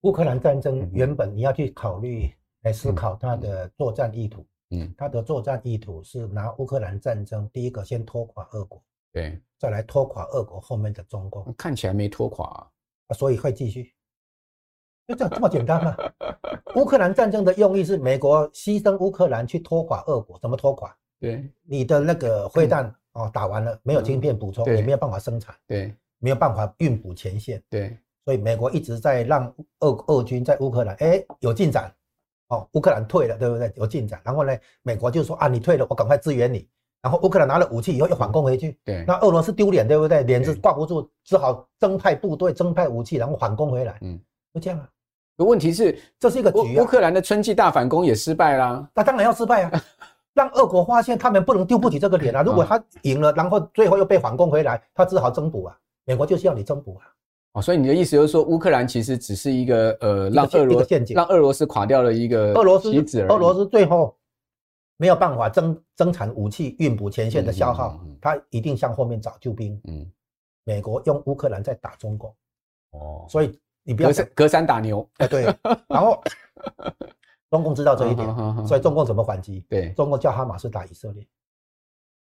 [0.03, 2.31] 乌克兰战争原本你要去考虑
[2.63, 4.47] 来思考它的作战意图。
[4.71, 11.55] 嗯，它的作战意图是拿乌克兰战争第一个先拖垮俄国，对，再来拖垮俄国后面的中共。
[11.57, 12.47] 看起来没拖垮
[13.07, 13.95] 啊，所以会继续。
[15.07, 15.97] 就这样这么简单吗？
[16.77, 20.95] 乌克兰战争的用意是美国牺牲乌克兰去拖垮俄国，怎么拖垮？
[21.19, 31.93] 对，你的那个灰弹哦打完了，没有晶片补充，也没有办法生产，对，没有办法运补前线，对，所以美国一直在让俄俄军在乌克兰哎有进展，
[32.49, 33.73] 哦乌克兰退了对不对？
[33.77, 36.69] 有进展，然后呢，美国就说啊你退了，我赶快支援你，
[37.03, 40.23] 然后乌克兰拿了武器以后又反攻回去，对，那俄罗斯丢脸对不对？
[40.25, 44.19] 脸子挂不住，只好增派部队、增派武器，然后反攻回来，嗯，
[44.53, 44.89] 就这样啊。
[45.37, 46.83] 问题是，这是一个局啊。
[46.83, 49.83] 乌克兰的春季大反攻也失败啦，那当然要失败啊，
[50.35, 52.43] 让俄国发现他们不能丢不起这个脸啊。
[52.43, 55.77] 如果他赢了，然后最后又被反攻回来，他只好增补啊。
[56.05, 57.07] 美国就是要你增补啊。
[57.53, 62.91] 哦，所以你的意思就是说，乌克兰其实只是一个呃，让俄罗斯让俄罗斯垮掉了一个俄罗斯
[63.29, 64.15] 俄罗斯最后
[64.99, 69.81] 没有办法增增产武器运补前线的消耗，他一定向后面找救兵。
[69.85, 70.07] 嗯，
[70.65, 72.37] 美国用乌克兰在打中共。
[72.91, 73.59] 哦，所以。
[73.85, 75.45] 你不要隔隔山打牛，哎，对，
[75.89, 76.23] 然后
[77.49, 79.61] 中共知道这一点，所以中共怎么反击？
[79.67, 81.27] 对，中共叫哈马斯打以色列。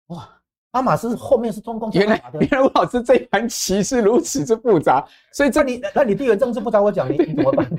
[0.08, 0.41] 哇，
[0.72, 1.92] 哈马斯后面是中共。
[1.92, 7.70] 原来，原来吴老师这盘棋是如此之复杂，所以这你，那你地缘政治不找我讲， 你怎么办？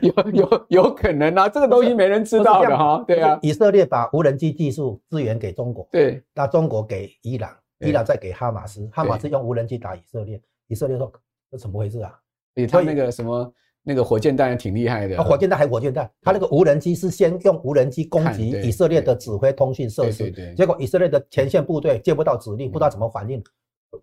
[0.00, 3.04] 有有有可能啊，这个东西没人知道的哈。
[3.06, 11.12] 对啊，以色列把无人机技术支援给中国，对，那中国给伊朗，伊朗再给哈马斯，哈马斯用无人机打以色列，以色列说
[11.50, 12.18] 这怎么回事啊？
[12.54, 13.52] 所以他那个什么
[13.84, 23.42] 那个火箭弹也挺厉害的，啊，火箭弹还火箭弹，他那个无人机是先用无人机攻击以色列的指挥通讯设施，结果以色列的前线部队接不到指令，不知道怎么反应，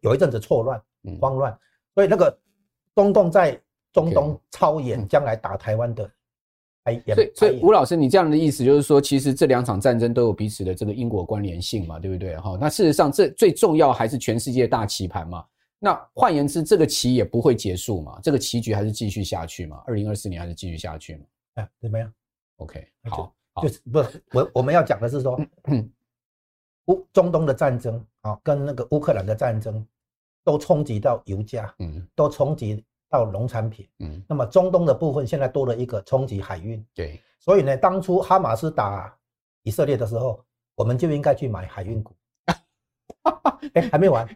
[0.02, 0.82] 有一阵子错乱、
[1.22, 1.58] 慌乱，
[1.96, 2.38] 所以那个
[2.94, 3.58] 中共在
[3.94, 6.12] 中东操演将来打台湾的，
[6.84, 12.36] 哎，所以所以吴老师，你这样的意思就是说，其实这两场战争都有彼此的这个因果关联性嘛，对不对？
[12.36, 15.44] 哈，那事实上这最重要还是全世界大棋盘嘛。
[15.80, 18.20] 那换言之，这个棋也不会结束嘛？
[18.22, 19.82] 这个棋局还是继续下去嘛？
[19.88, 21.26] 二零二四年还是继续下去嘛？
[21.56, 22.14] 哎，怎么样
[22.58, 25.40] ？OK，好，就是不是我我们要讲的是说，
[26.88, 29.86] 乌中东的战争啊，跟那个乌克兰的战争
[30.44, 39.18] 都冲击到油价，嗯，都冲击到农产品，嗯，那么中东的部分现在多了一个冲击海运，对，所以呢，当初哈马斯打
[39.64, 40.44] 以色列的时候，
[40.76, 42.14] 我们就应该去买海运股。
[43.74, 44.28] 哎，还没完，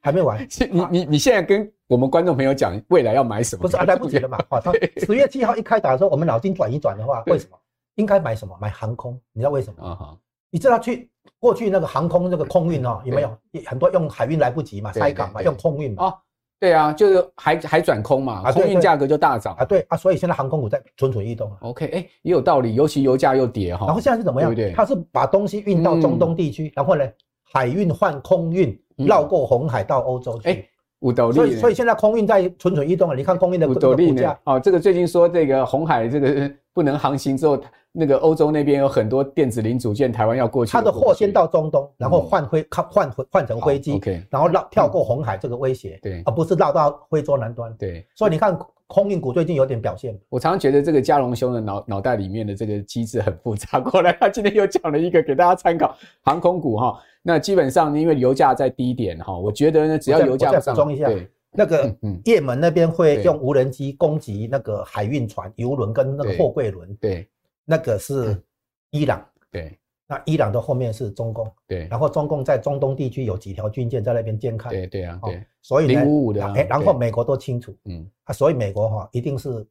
[0.00, 0.38] 还没完。
[0.70, 3.62] 你你你现在跟我们观众朋友讲未来要买什么？
[3.62, 4.38] 不是啊，来不 及了嘛。
[4.48, 7.58] 好，他十月七号一开打的时候，我们脑筋转一转的话，为什么
[7.96, 8.56] 应该买什么？
[8.60, 9.18] 买航空？
[9.32, 9.84] 你知道为什么？
[9.86, 10.16] 啊哈，
[10.50, 16.04] 你知道去过去那个航空那个空运哦，有没有很多用海运来不及嘛，塞港嘛，用空运嘛。
[16.06, 16.14] 哦，
[16.58, 19.64] 对啊，就是海海转空嘛，空运价格就大涨啊。
[19.64, 21.50] 对啊，所以现在航空股在蠢蠢欲动。
[21.60, 23.86] OK，哎，也有道理，尤其油价又跌哈。
[23.86, 24.54] 然后现在是怎么样？
[24.54, 27.04] 对，它是把东西运到中东地区，然后呢？
[27.52, 30.48] 海运换空运，绕过红海到欧洲去。
[30.48, 30.64] 哎，
[31.00, 31.34] 五斗笠。
[31.34, 33.16] 所以，所以现在空运在蠢蠢欲动了。
[33.16, 33.74] 你看空运的股
[34.14, 34.38] 价。
[34.44, 37.60] 哦，这个最近说这个红海这个不能航行之后，
[37.92, 40.72] 那个欧洲那边有很多电子零组件，台湾要过去。
[40.72, 47.74] 它的货先到中东，然后换灰换换换成飞机然后绕跳过红海这个威胁，对，而不是绕到非洲南端。
[47.76, 48.58] 对，所以你看。
[48.92, 53.78] 空运股最近有点表现，我常常觉得这个嘉龙兄的脑脑袋里面的这个机制很复杂。
[53.88, 57.00] 过来，他今天又讲了一个给大家参考，航空股哈。
[57.22, 67.28] 那基本上因为油价在低点哈，我觉得呢，只要油价再补充一下，对，那个也门那边会用无人机攻击那个海运船、油轮跟那个货柜轮，对，
[67.64, 68.42] 那个是
[68.90, 69.76] 伊朗，对。
[70.12, 79.64] 那伊朗的后面是中共，对，然后中共在中东地区有几条军舰在那边监看，对对啊，对，所以零五五的，哎，然后美国都清楚，嗯，啊，所以美国哈一定是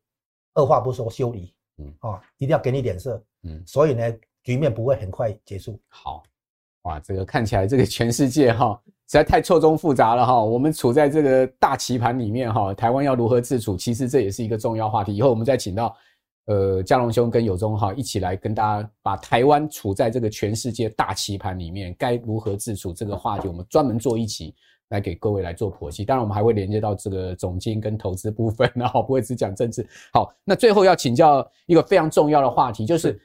[0.54, 5.78] 二话不说修理，嗯，啊，一定要给你脸色，嗯，所以呢，局面不会很快结束。
[5.90, 6.24] 好，
[6.84, 15.16] 哇，这个看起来这个全世界哈实在太错综复杂了哈，我们处在这个大棋盘里面哈，台湾要如何自处，其实这也是一个重要话题。
[15.16, 15.96] 以后我们再请到。
[16.46, 24.56] 呃，嘉龙兄跟友忠哈一起来跟大家把台湾处在这个全世界大棋盘里面，该如何自处这个话题，我们专门做一期
[24.90, 26.04] 来给各位来做剖析。
[26.04, 29.88] 当然，我们还会连接到这个总经跟投资部分，然后不会只讲政治。
[30.12, 33.22] 好，那最后要请教一个非常重要的话题，就是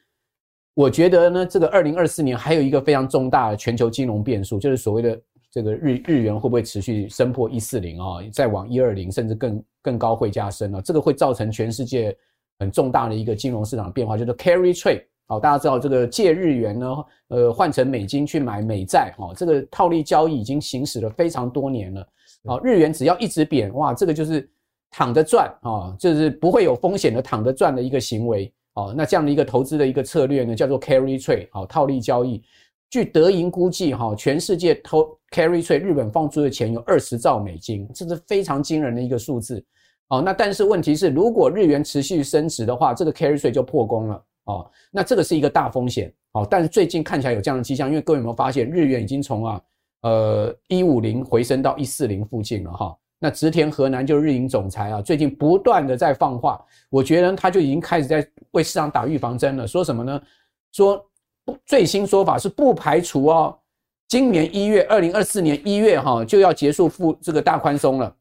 [0.75, 5.21] 我觉得呢，这个二零二四年还有一个非常重大的全球金融变数，就是所谓的
[5.51, 12.17] 这个日日元会不会持续升破一四零啊，再往一二零，甚至更更高会加升啊，这个会造成全世界。
[12.61, 15.03] 很重大的一个金融市场变化，就是 carry trade。
[15.27, 22.09] 好，大家知道这个借日元呢，呃，换成美金去买美债，哈，这个套利交易已经行驶了非常多年了。
[22.45, 24.49] 哦，日元只要一直贬，哇，这个就是
[24.89, 28.95] 躺着赚啊，就是不会有风险的躺着赚的一个行为哦。
[28.97, 32.43] 那这样的一个投资的一个策略呢，叫做 carry trade，好，套利交易。
[32.91, 39.65] 据德银估计，哈，全世界投 carry trade 日本放出的钱有二十兆美金，这是非常惊人的一个数字。
[40.09, 44.25] 哦，那但是问题是，如果日元持续升值的话，这个 carry trade 就破功了。
[44.45, 46.13] 哦，那这个是一个大风险。
[46.33, 49.63] 哦，但是最近看起来有这样的迹象，因为各位有没有发现，日元已经从啊，
[50.03, 52.97] 呃，一五零回升到一四零附近了哈。
[53.25, 59.67] 那植田和南就日银总裁啊，最近不断的在放话，我觉得他就已经开始在为市场打预防针了。
[59.67, 60.21] 说什么呢？
[60.73, 61.03] 说
[61.65, 63.59] 最新说法是不排除哦，
[64.09, 68.15] 今年一月，二零二四年一月哈就要结束负这个大宽松了。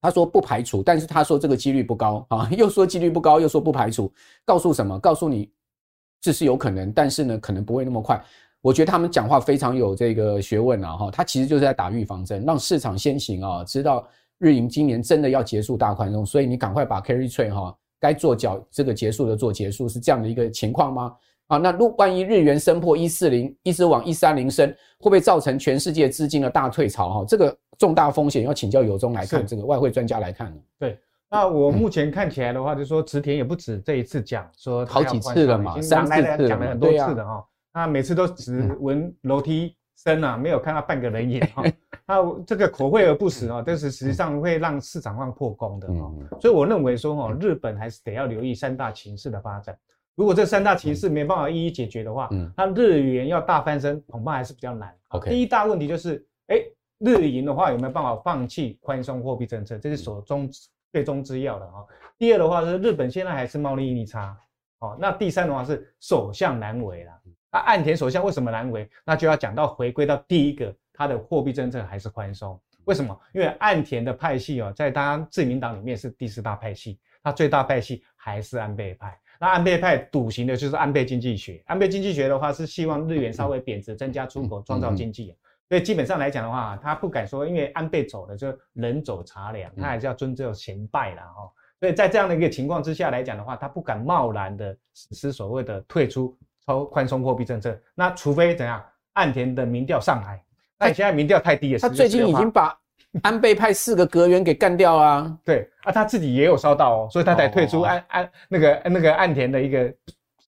[0.00, 4.12] 他说不排除，但是他说这个几率不高啊， 又说几率不高，又说不排除，
[4.44, 4.98] 告诉什么？
[4.98, 5.48] 告诉你
[6.20, 8.20] 这是有可能，但是呢，可能不会那么快。
[8.60, 14.08] 我觉得他们讲话非常有这个学问啊，哈，他其实就是在打预防针，让市场先行啊，知道
[14.38, 21.14] 日银今年真的要结束大宽松，所以你赶快把 carry trade 哈该做缴这个结束的做结束，是这样的一个情况吗？
[21.48, 24.68] 啊，那如万一日元升破一四零，一直往一三零升，
[24.98, 27.10] 会不会造成全世界资金的大退潮？
[27.10, 30.50] 哈，这个重大风险要请教有中来看，这个外汇专家来看。
[30.78, 30.98] 对，
[31.30, 37.44] 那我目前看起来的话，就是说池田也不止这一次讲，说好几次了嘛，三四次讲了很多次的哈。
[37.74, 41.62] 那每次都只闻楼梯声啊，没有看到半个人影哈。
[42.06, 46.12] 那这个口惠而不实啊，但是实际上会让市场上破功的哈。
[46.40, 49.76] 所以我认为说哈，日本还是得要留意三大情势的发展。
[50.14, 54.94] 如果这三大情势没办法一一解决的话，嗯，那日元要大翻身恐怕还是比较难。
[55.08, 56.60] OK，第一大问题就是，哎，
[56.98, 59.76] 日银的话有没有办法放弃宽松货币政策？
[59.78, 60.48] 这是首中
[60.92, 61.84] 最终之要的哈。
[62.16, 64.36] 第二的话是日本现在还是贸易逆差，
[64.78, 67.12] 好，那第三的话是首相难为了。
[67.54, 68.90] 那岸田首相为什么难为？
[69.04, 72.60] 那就要讲到回归到第一个，他的货币政策还是宽松。
[72.86, 73.16] 为什么？
[73.32, 79.16] 因为岸田的派系哦，在他自民党里面是第四大派系，他最大派系还是安倍派。
[79.38, 81.62] 那安倍派笃行的就是安倍经济学。
[81.66, 85.32] 安倍经济学的话是希望日元稍微贬值，增加出口，创造经济。
[85.68, 91.48] 所以基本上来讲的话，他不敢说，因为安倍走了就人走茶凉，他还是要尊重前辈了哈。
[91.78, 96.36] 所以在这样的一个情况之下来讲的话，他不敢贸然的实施所谓的退出
[96.66, 97.78] 超宽松货币政策。
[97.94, 98.84] 那除非怎样，
[99.14, 100.42] 岸田的民调上来，
[100.78, 102.78] 那现在民调太低了，他最近已经把。
[103.22, 105.38] 安倍派四个阁员给干掉啊！
[105.44, 109.94] 对啊，他自己也有烧到哦，所以他才退出安安那个那个岸田的一个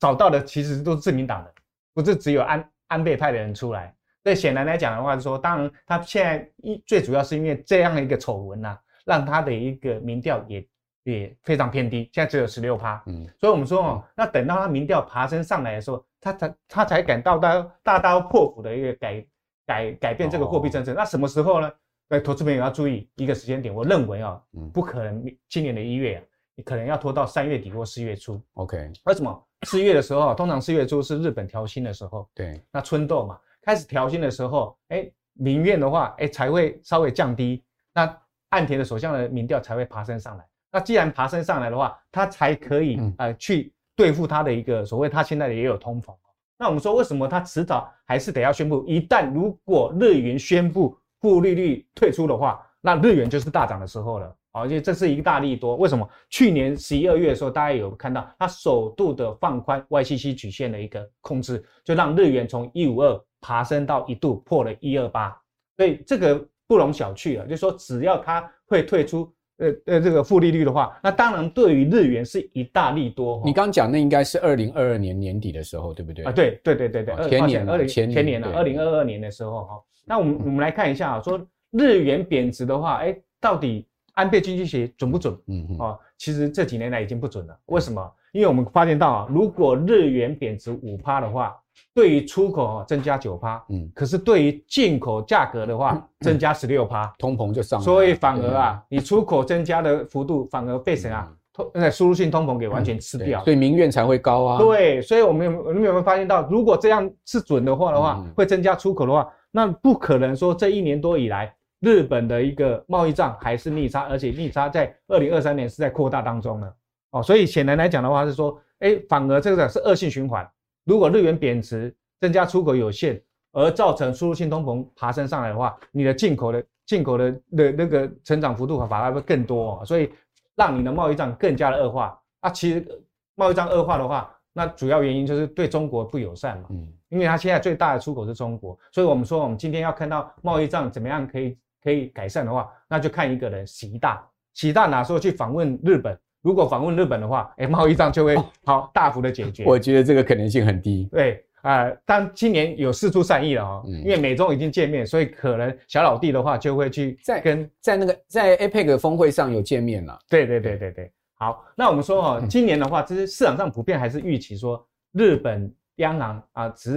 [0.01, 1.55] 找到的，其实都是自民党的，
[1.95, 3.95] 不是只有安安倍派的人出来。
[4.25, 10.67] 所以显然来讲的话，是说当然他现在一最主要是因为这样的一个丑闻呐，让他的一个民调也
[11.12, 13.00] 也非常偏低，现在只有十六趴。
[13.07, 19.26] 嗯，所以我们说哦，那等到他民调爬升上来的时候，他才他才敢大刀大刀破斧的一个改
[19.64, 20.92] 改改变这个货币政策。
[20.92, 21.72] 那什么时候呢？
[22.09, 24.40] 那投资朋友要注意一个时间点，我认为啊，
[24.72, 26.22] 不可能今年的一月啊，
[26.54, 28.40] 你可能要拖到三月底或四月初。
[28.54, 29.46] OK，为什么？
[29.62, 32.28] 四月的时候，通常四月初是日本调薪的时候。
[32.34, 37.64] 对，那春豆嘛，开始调薪的时候，哎，民怨的话，哎，才会稍微降低。
[37.94, 38.16] 那
[38.50, 40.44] 岸田的首相的民调才会爬升上来。
[40.71, 46.14] 那既然爬升上来的话，他才可以呃去对付他的一个所谓他现在也有通膨。
[46.59, 48.85] 那我们说，为什么他迟早还是得要宣布？
[48.87, 50.99] 一旦如果日元宣布。
[51.19, 55.75] 负利率退出的话，那日元就是大涨的时候了，而且这是一个大利多。
[55.75, 56.09] 为什么？
[56.29, 65.37] 去年十一二月的时候，大家有看到它首度的放宽 YCC 曲线的一个控制，就让日元从一五二爬升到一度破了一二八，
[65.79, 67.45] 所以这个不容小觑啊。
[67.45, 73.42] 就是说，只要它会退出呃呃这个负利率的话，那当然对于日元是一大利多。
[73.44, 76.24] 你刚刚讲那应该是二零二二年年底的时候，对不对？
[76.24, 79.82] 啊，对对对对对，前年二零前年了，二零二二年的时候哈。
[80.04, 81.40] 那我们我们来看一下啊，说
[81.70, 85.36] 日元贬值的话，哎，到底安倍经济学准不准？
[85.46, 87.59] 嗯嗯啊，其实这几年来已经不准了。
[87.66, 88.12] 为什么？
[88.32, 91.57] 因为我们发现到啊，如果日元贬值五趴的话，
[91.95, 97.81] 对于出口啊增加九趴，嗯，可是对于进口价格的话增加十六趴，通膨就上。
[97.81, 104.59] 所以反而啊，你出口增加的幅度反而被谁啊通那输入性通膨给完全吃掉，所以民怨才会高啊。
[104.59, 109.27] 对，所以我们有你们有没有发现到，如果这样是准的话的话，会增加出口的话。
[109.51, 111.51] 那不可能说这一年多以来，
[111.81, 116.70] 日本的一个贸易账还是逆差，而且逆差在二零二三年是在扩大当中呢。
[117.12, 120.47] 哦，所以显然来讲的话是说，哎，反而这个是恶性循环。
[120.87, 123.20] 如果日元贬值，增加出口有限，
[123.53, 130.11] 而造成输入性通膨爬升上来的话，你的进口的进口的的那个成长幅度反而会更多，所以
[130.55, 132.18] 让你的贸易账更加的恶化。
[132.41, 132.87] 啊，其实
[133.34, 136.68] 贸易账恶化的话，那主要原因就是对中国不友善嘛，
[137.09, 144.24] 因为它现在最大的出口是中国，所以我们说我们今天要看到贸易账怎么样可以可以改善的话，那就看一个人习大，
[144.55, 146.16] 习大哪时候去访问日本？
[146.47, 149.64] 如果访问日本的话，哎，贸易战就会好大幅的解决。
[149.64, 151.09] 我觉得这个可能性很低。
[151.11, 160.16] 对啊、呃，但今年有四出善意了哦，嗯、因为美中已经见面，所以可能小老弟的话就会去在跟在那个在 APEC 峰会上有见面了。
[160.28, 161.12] 对对对对对。
[161.34, 166.92] 好，那我们说哈、哦，今年的话，其实市场上普遍还是预期说日本央行啊，只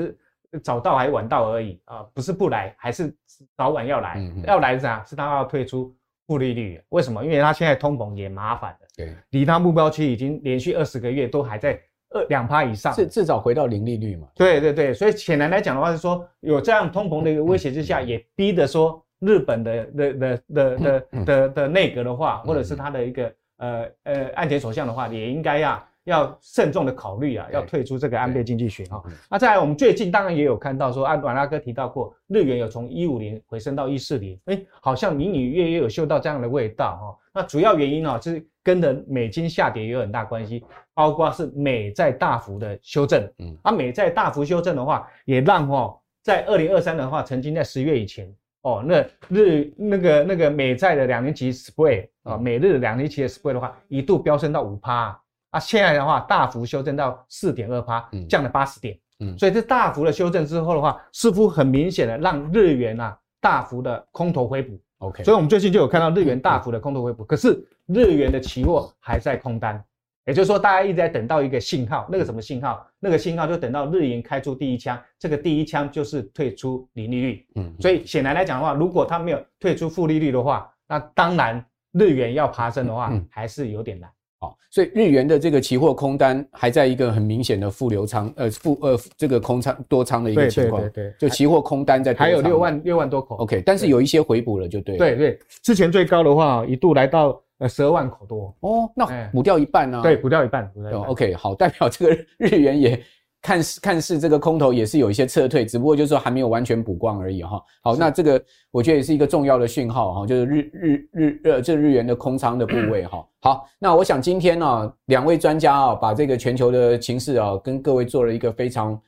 [0.51, 3.11] 是早到还晚到而已啊，不是不来，还是
[3.57, 4.21] 早晚要来。
[4.45, 5.03] 要来是啥？
[5.05, 5.91] 是他要退出。
[6.27, 7.25] 负利率，为什么？
[7.25, 11.79] 因为他现在通膨也麻烦了，对，离他目标区已经连续二十个月都还在
[12.09, 14.27] 二两趴以上，至至少回到零利率嘛。
[14.35, 25.81] 对对对，所以显然来讲的话是说，有这样通膨的一个威胁之下，也逼得说日本的的的的的的的内阁的话，或者是他的一个呃呃岸田首相的话，也应该要。
[26.09, 29.01] 要慎重的考虑啊，要退出这个安倍经济学哈。
[29.29, 37.17] 那再来，我们最近当然也有看到说，安阮大哥提到过，日元有从一五零回升到一四零，哎，好像隐隐约约有嗅到这样的味道哈。
[37.33, 48.29] 那主要原因呢，就是跟着美金下跌也有很大关系，包括是美债大幅的修正，嗯，啊，美债大幅修正的话，也让哈，在二零二三的话，曾经在十月以前
[48.63, 54.93] 哦，那日那个那个美债的两年期 spread 啊，美日两年期的 spread 的话，一度飙升到五趴。
[54.93, 55.19] 啊，
[55.57, 69.81] 现在的话大幅修正到四点二趴，降了八十点，嗯，所以这大幅的修正之后的话，似乎很明显的让日元啊大幅的空头回补，OK，所以我们最近就有看到日元大幅的空头回补，可是日元的期货还在空单，
[70.25, 72.85] 也就是说大家一直在等到一个信号，那个什么信号？
[72.99, 84.07] 那个信号就等到日元开出第一枪，这个第一枪就是退出零利率，嗯，所以显然来讲的话，如果它没有退出负利率的话，那当然日元要爬升的话还是有点难。
[84.39, 100.01] 好，所以日元的这个期货空单还在一个很明显的负流仓，呃负呃这个空仓多仓的一个情况，对对对，就期货空单在还有六万六万多口，OK，但是有一些回补了，就对，对对，之前最高的话一度来到呃十二万口多，哦，那补掉一半呢？
[100.01, 103.03] 对，补掉一半，补掉一半，OK，好，代表这个日元也。
[103.41, 107.63] 看似看似这个空头也是有一些撤退，只不过就是说还没有完全补光而已哈。
[107.81, 113.25] 好，那这个我觉得也是一个重要的讯号哈，就是日日日呃这日元的空仓的部位哈。
[113.39, 118.99] 好，那我想今天呢，两位专家啊，把这个全球的情势啊，跟各位做了一个非常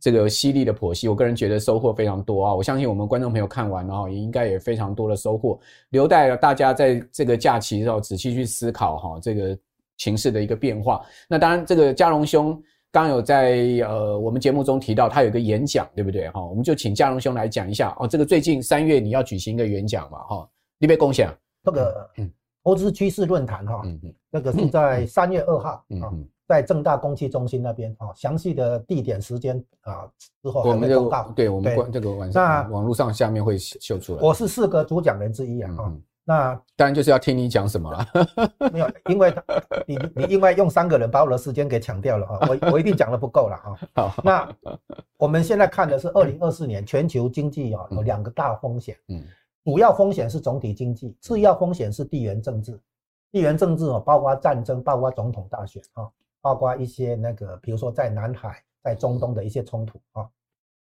[0.00, 1.06] 这个犀利的剖析。
[1.06, 5.60] 我个人觉得收获非常多啊，我相信我们观众朋友看完了，也应该也非常多的收获，
[5.90, 9.58] 留待大家在这个假期的时候仔细去思考哈，这个
[9.98, 11.04] 情势的一个变化。
[11.28, 12.58] 那当然，这个嘉荣兄。
[12.90, 16.44] 刚有在呃我们节目中提到他有个演讲，对不对哈？
[16.44, 18.08] 我们就请嘉荣兄来讲一下哦。
[18.08, 20.48] 这个最近三月你要举行一个演讲嘛哈？
[20.78, 22.08] 你别共享那个
[22.64, 26.12] 投资趋势论坛哈，嗯嗯，那个是在三月二号啊，
[26.46, 30.08] 在正大公器中心那边啊，详细的地点时间啊
[30.42, 34.22] 之后还没公告，对我们关这个晚上那网络上下面会秀出来。
[34.22, 35.70] 我是四个主讲人之一啊。
[36.28, 38.06] 那当然就是要听你讲什么了。
[38.70, 39.34] 没有，因为
[39.86, 43.78] 你你因为用三个人把我的时间给抢掉了啊，我 我一定讲的不够了啊。
[43.94, 44.56] 好，那
[45.16, 48.94] 我们现在看的是二零二四年全球经济啊，有两个大风险。
[49.08, 49.24] 嗯，
[49.64, 52.78] 主要风险是总体经济，次要风险是地缘政治。
[53.32, 56.06] 地缘政治啊，包括战争，包括总统大选啊，
[56.42, 60.28] 包括一些那个，比如说在南海、在中东的一些冲突啊。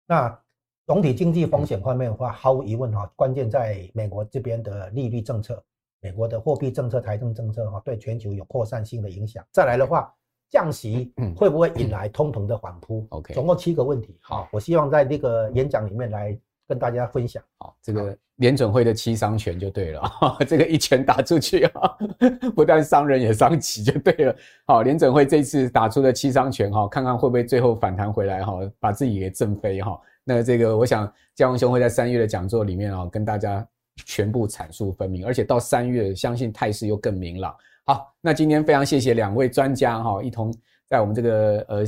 [0.04, 0.40] 那
[0.88, 5.62] 总体经济风险方面的话，毫无疑问哈，关键在美国这边的利率政策，
[6.00, 9.44] 美国的货币政策、财政政策哈，对全球有扩散性的影响。
[9.52, 10.10] 再来的话，
[10.48, 14.16] 降息会不会引来通膨的反扑？OK，总共七个问题。
[14.22, 16.34] 好，我希望在这个演讲里面来
[16.66, 17.42] 跟大家分享。
[17.58, 20.10] 好，这个联准会的七伤拳就对了，
[20.48, 21.98] 这个一拳打出去啊，
[22.56, 24.34] 不但伤人也伤己就对了。
[24.64, 30.00] 好，联准会这次打出的七伤拳哈，看看会不会最后反弹回来哈，把自己给震飞哈。
[30.28, 33.66] 那这个，我想佳龙兄会在三月的讲座里面啊，跟大家
[34.04, 37.56] 全部阐述分明，而且到三月，相信态势又更明朗。
[37.86, 40.54] 好，那今天非常谢谢两位专家哈，一同
[40.86, 41.82] 在我们这个呃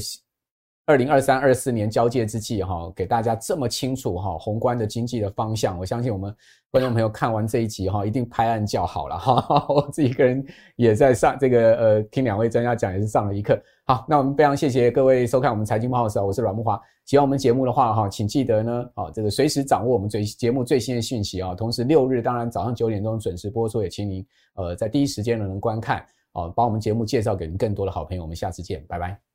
[0.90, 5.78] 二零二三二四年交界之际哈，给大家这么清楚哈宏观的经济的方向。
[5.78, 6.34] 我相信我们
[6.68, 9.66] 观众朋友看完这一集哈，一定拍案叫好了哈。
[9.72, 13.56] 我自己一个人也在上这个呃听两位专家讲，也是上了一课。
[13.86, 16.80] 好，那我们非常谢谢各位收看我们财经慕 House，我是阮慕华。
[17.06, 21.54] 喜欢我们节目的话哈，请记得呢，啊，这个随时掌握我们最节目最新的讯息啊。
[21.54, 28.24] 同时六日当然早上九点钟准时播出，也请您呃在第一时间呢能观看啊，把我们节目介绍给您更多的好朋友。
[28.24, 29.29] 我们下次见，拜拜。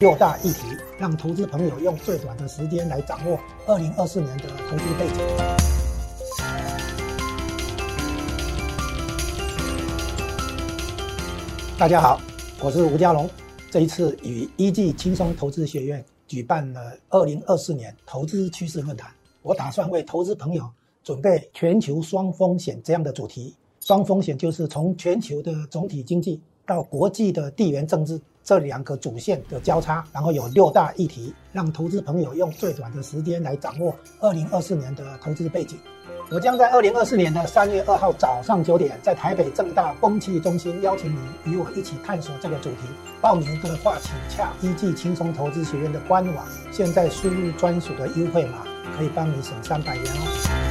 [0.00, 0.60] 六大议题，
[0.98, 5.16] 让投资朋友用最短的时间来掌握二零二四年的投资背景。
[11.78, 12.18] 大家好，
[12.62, 13.28] 我是吴佳龙。
[13.70, 20.66] 这一次与一技轻松投资学院举办了二零二四年投资趋势论坛，我打算为投资朋友
[21.04, 23.54] 准备全球双风险这样的主题。
[23.80, 35.78] 双风险就是从全球的总体经济到国际的地缘政治这两个主线的交叉，然后有六大议题，让投资朋友用最短的时间来掌握二零二四年的投资背景。
[36.30, 42.78] 我将在二零二四年的三月二号早上九点，在台北正大风气中心邀请你与我一起探索这个主题。
[43.20, 48.64] 报名的话，请洽一季轻松投资学院的官网，现在输入专属的优惠码，
[48.96, 50.69] 可以帮你省三百元哦。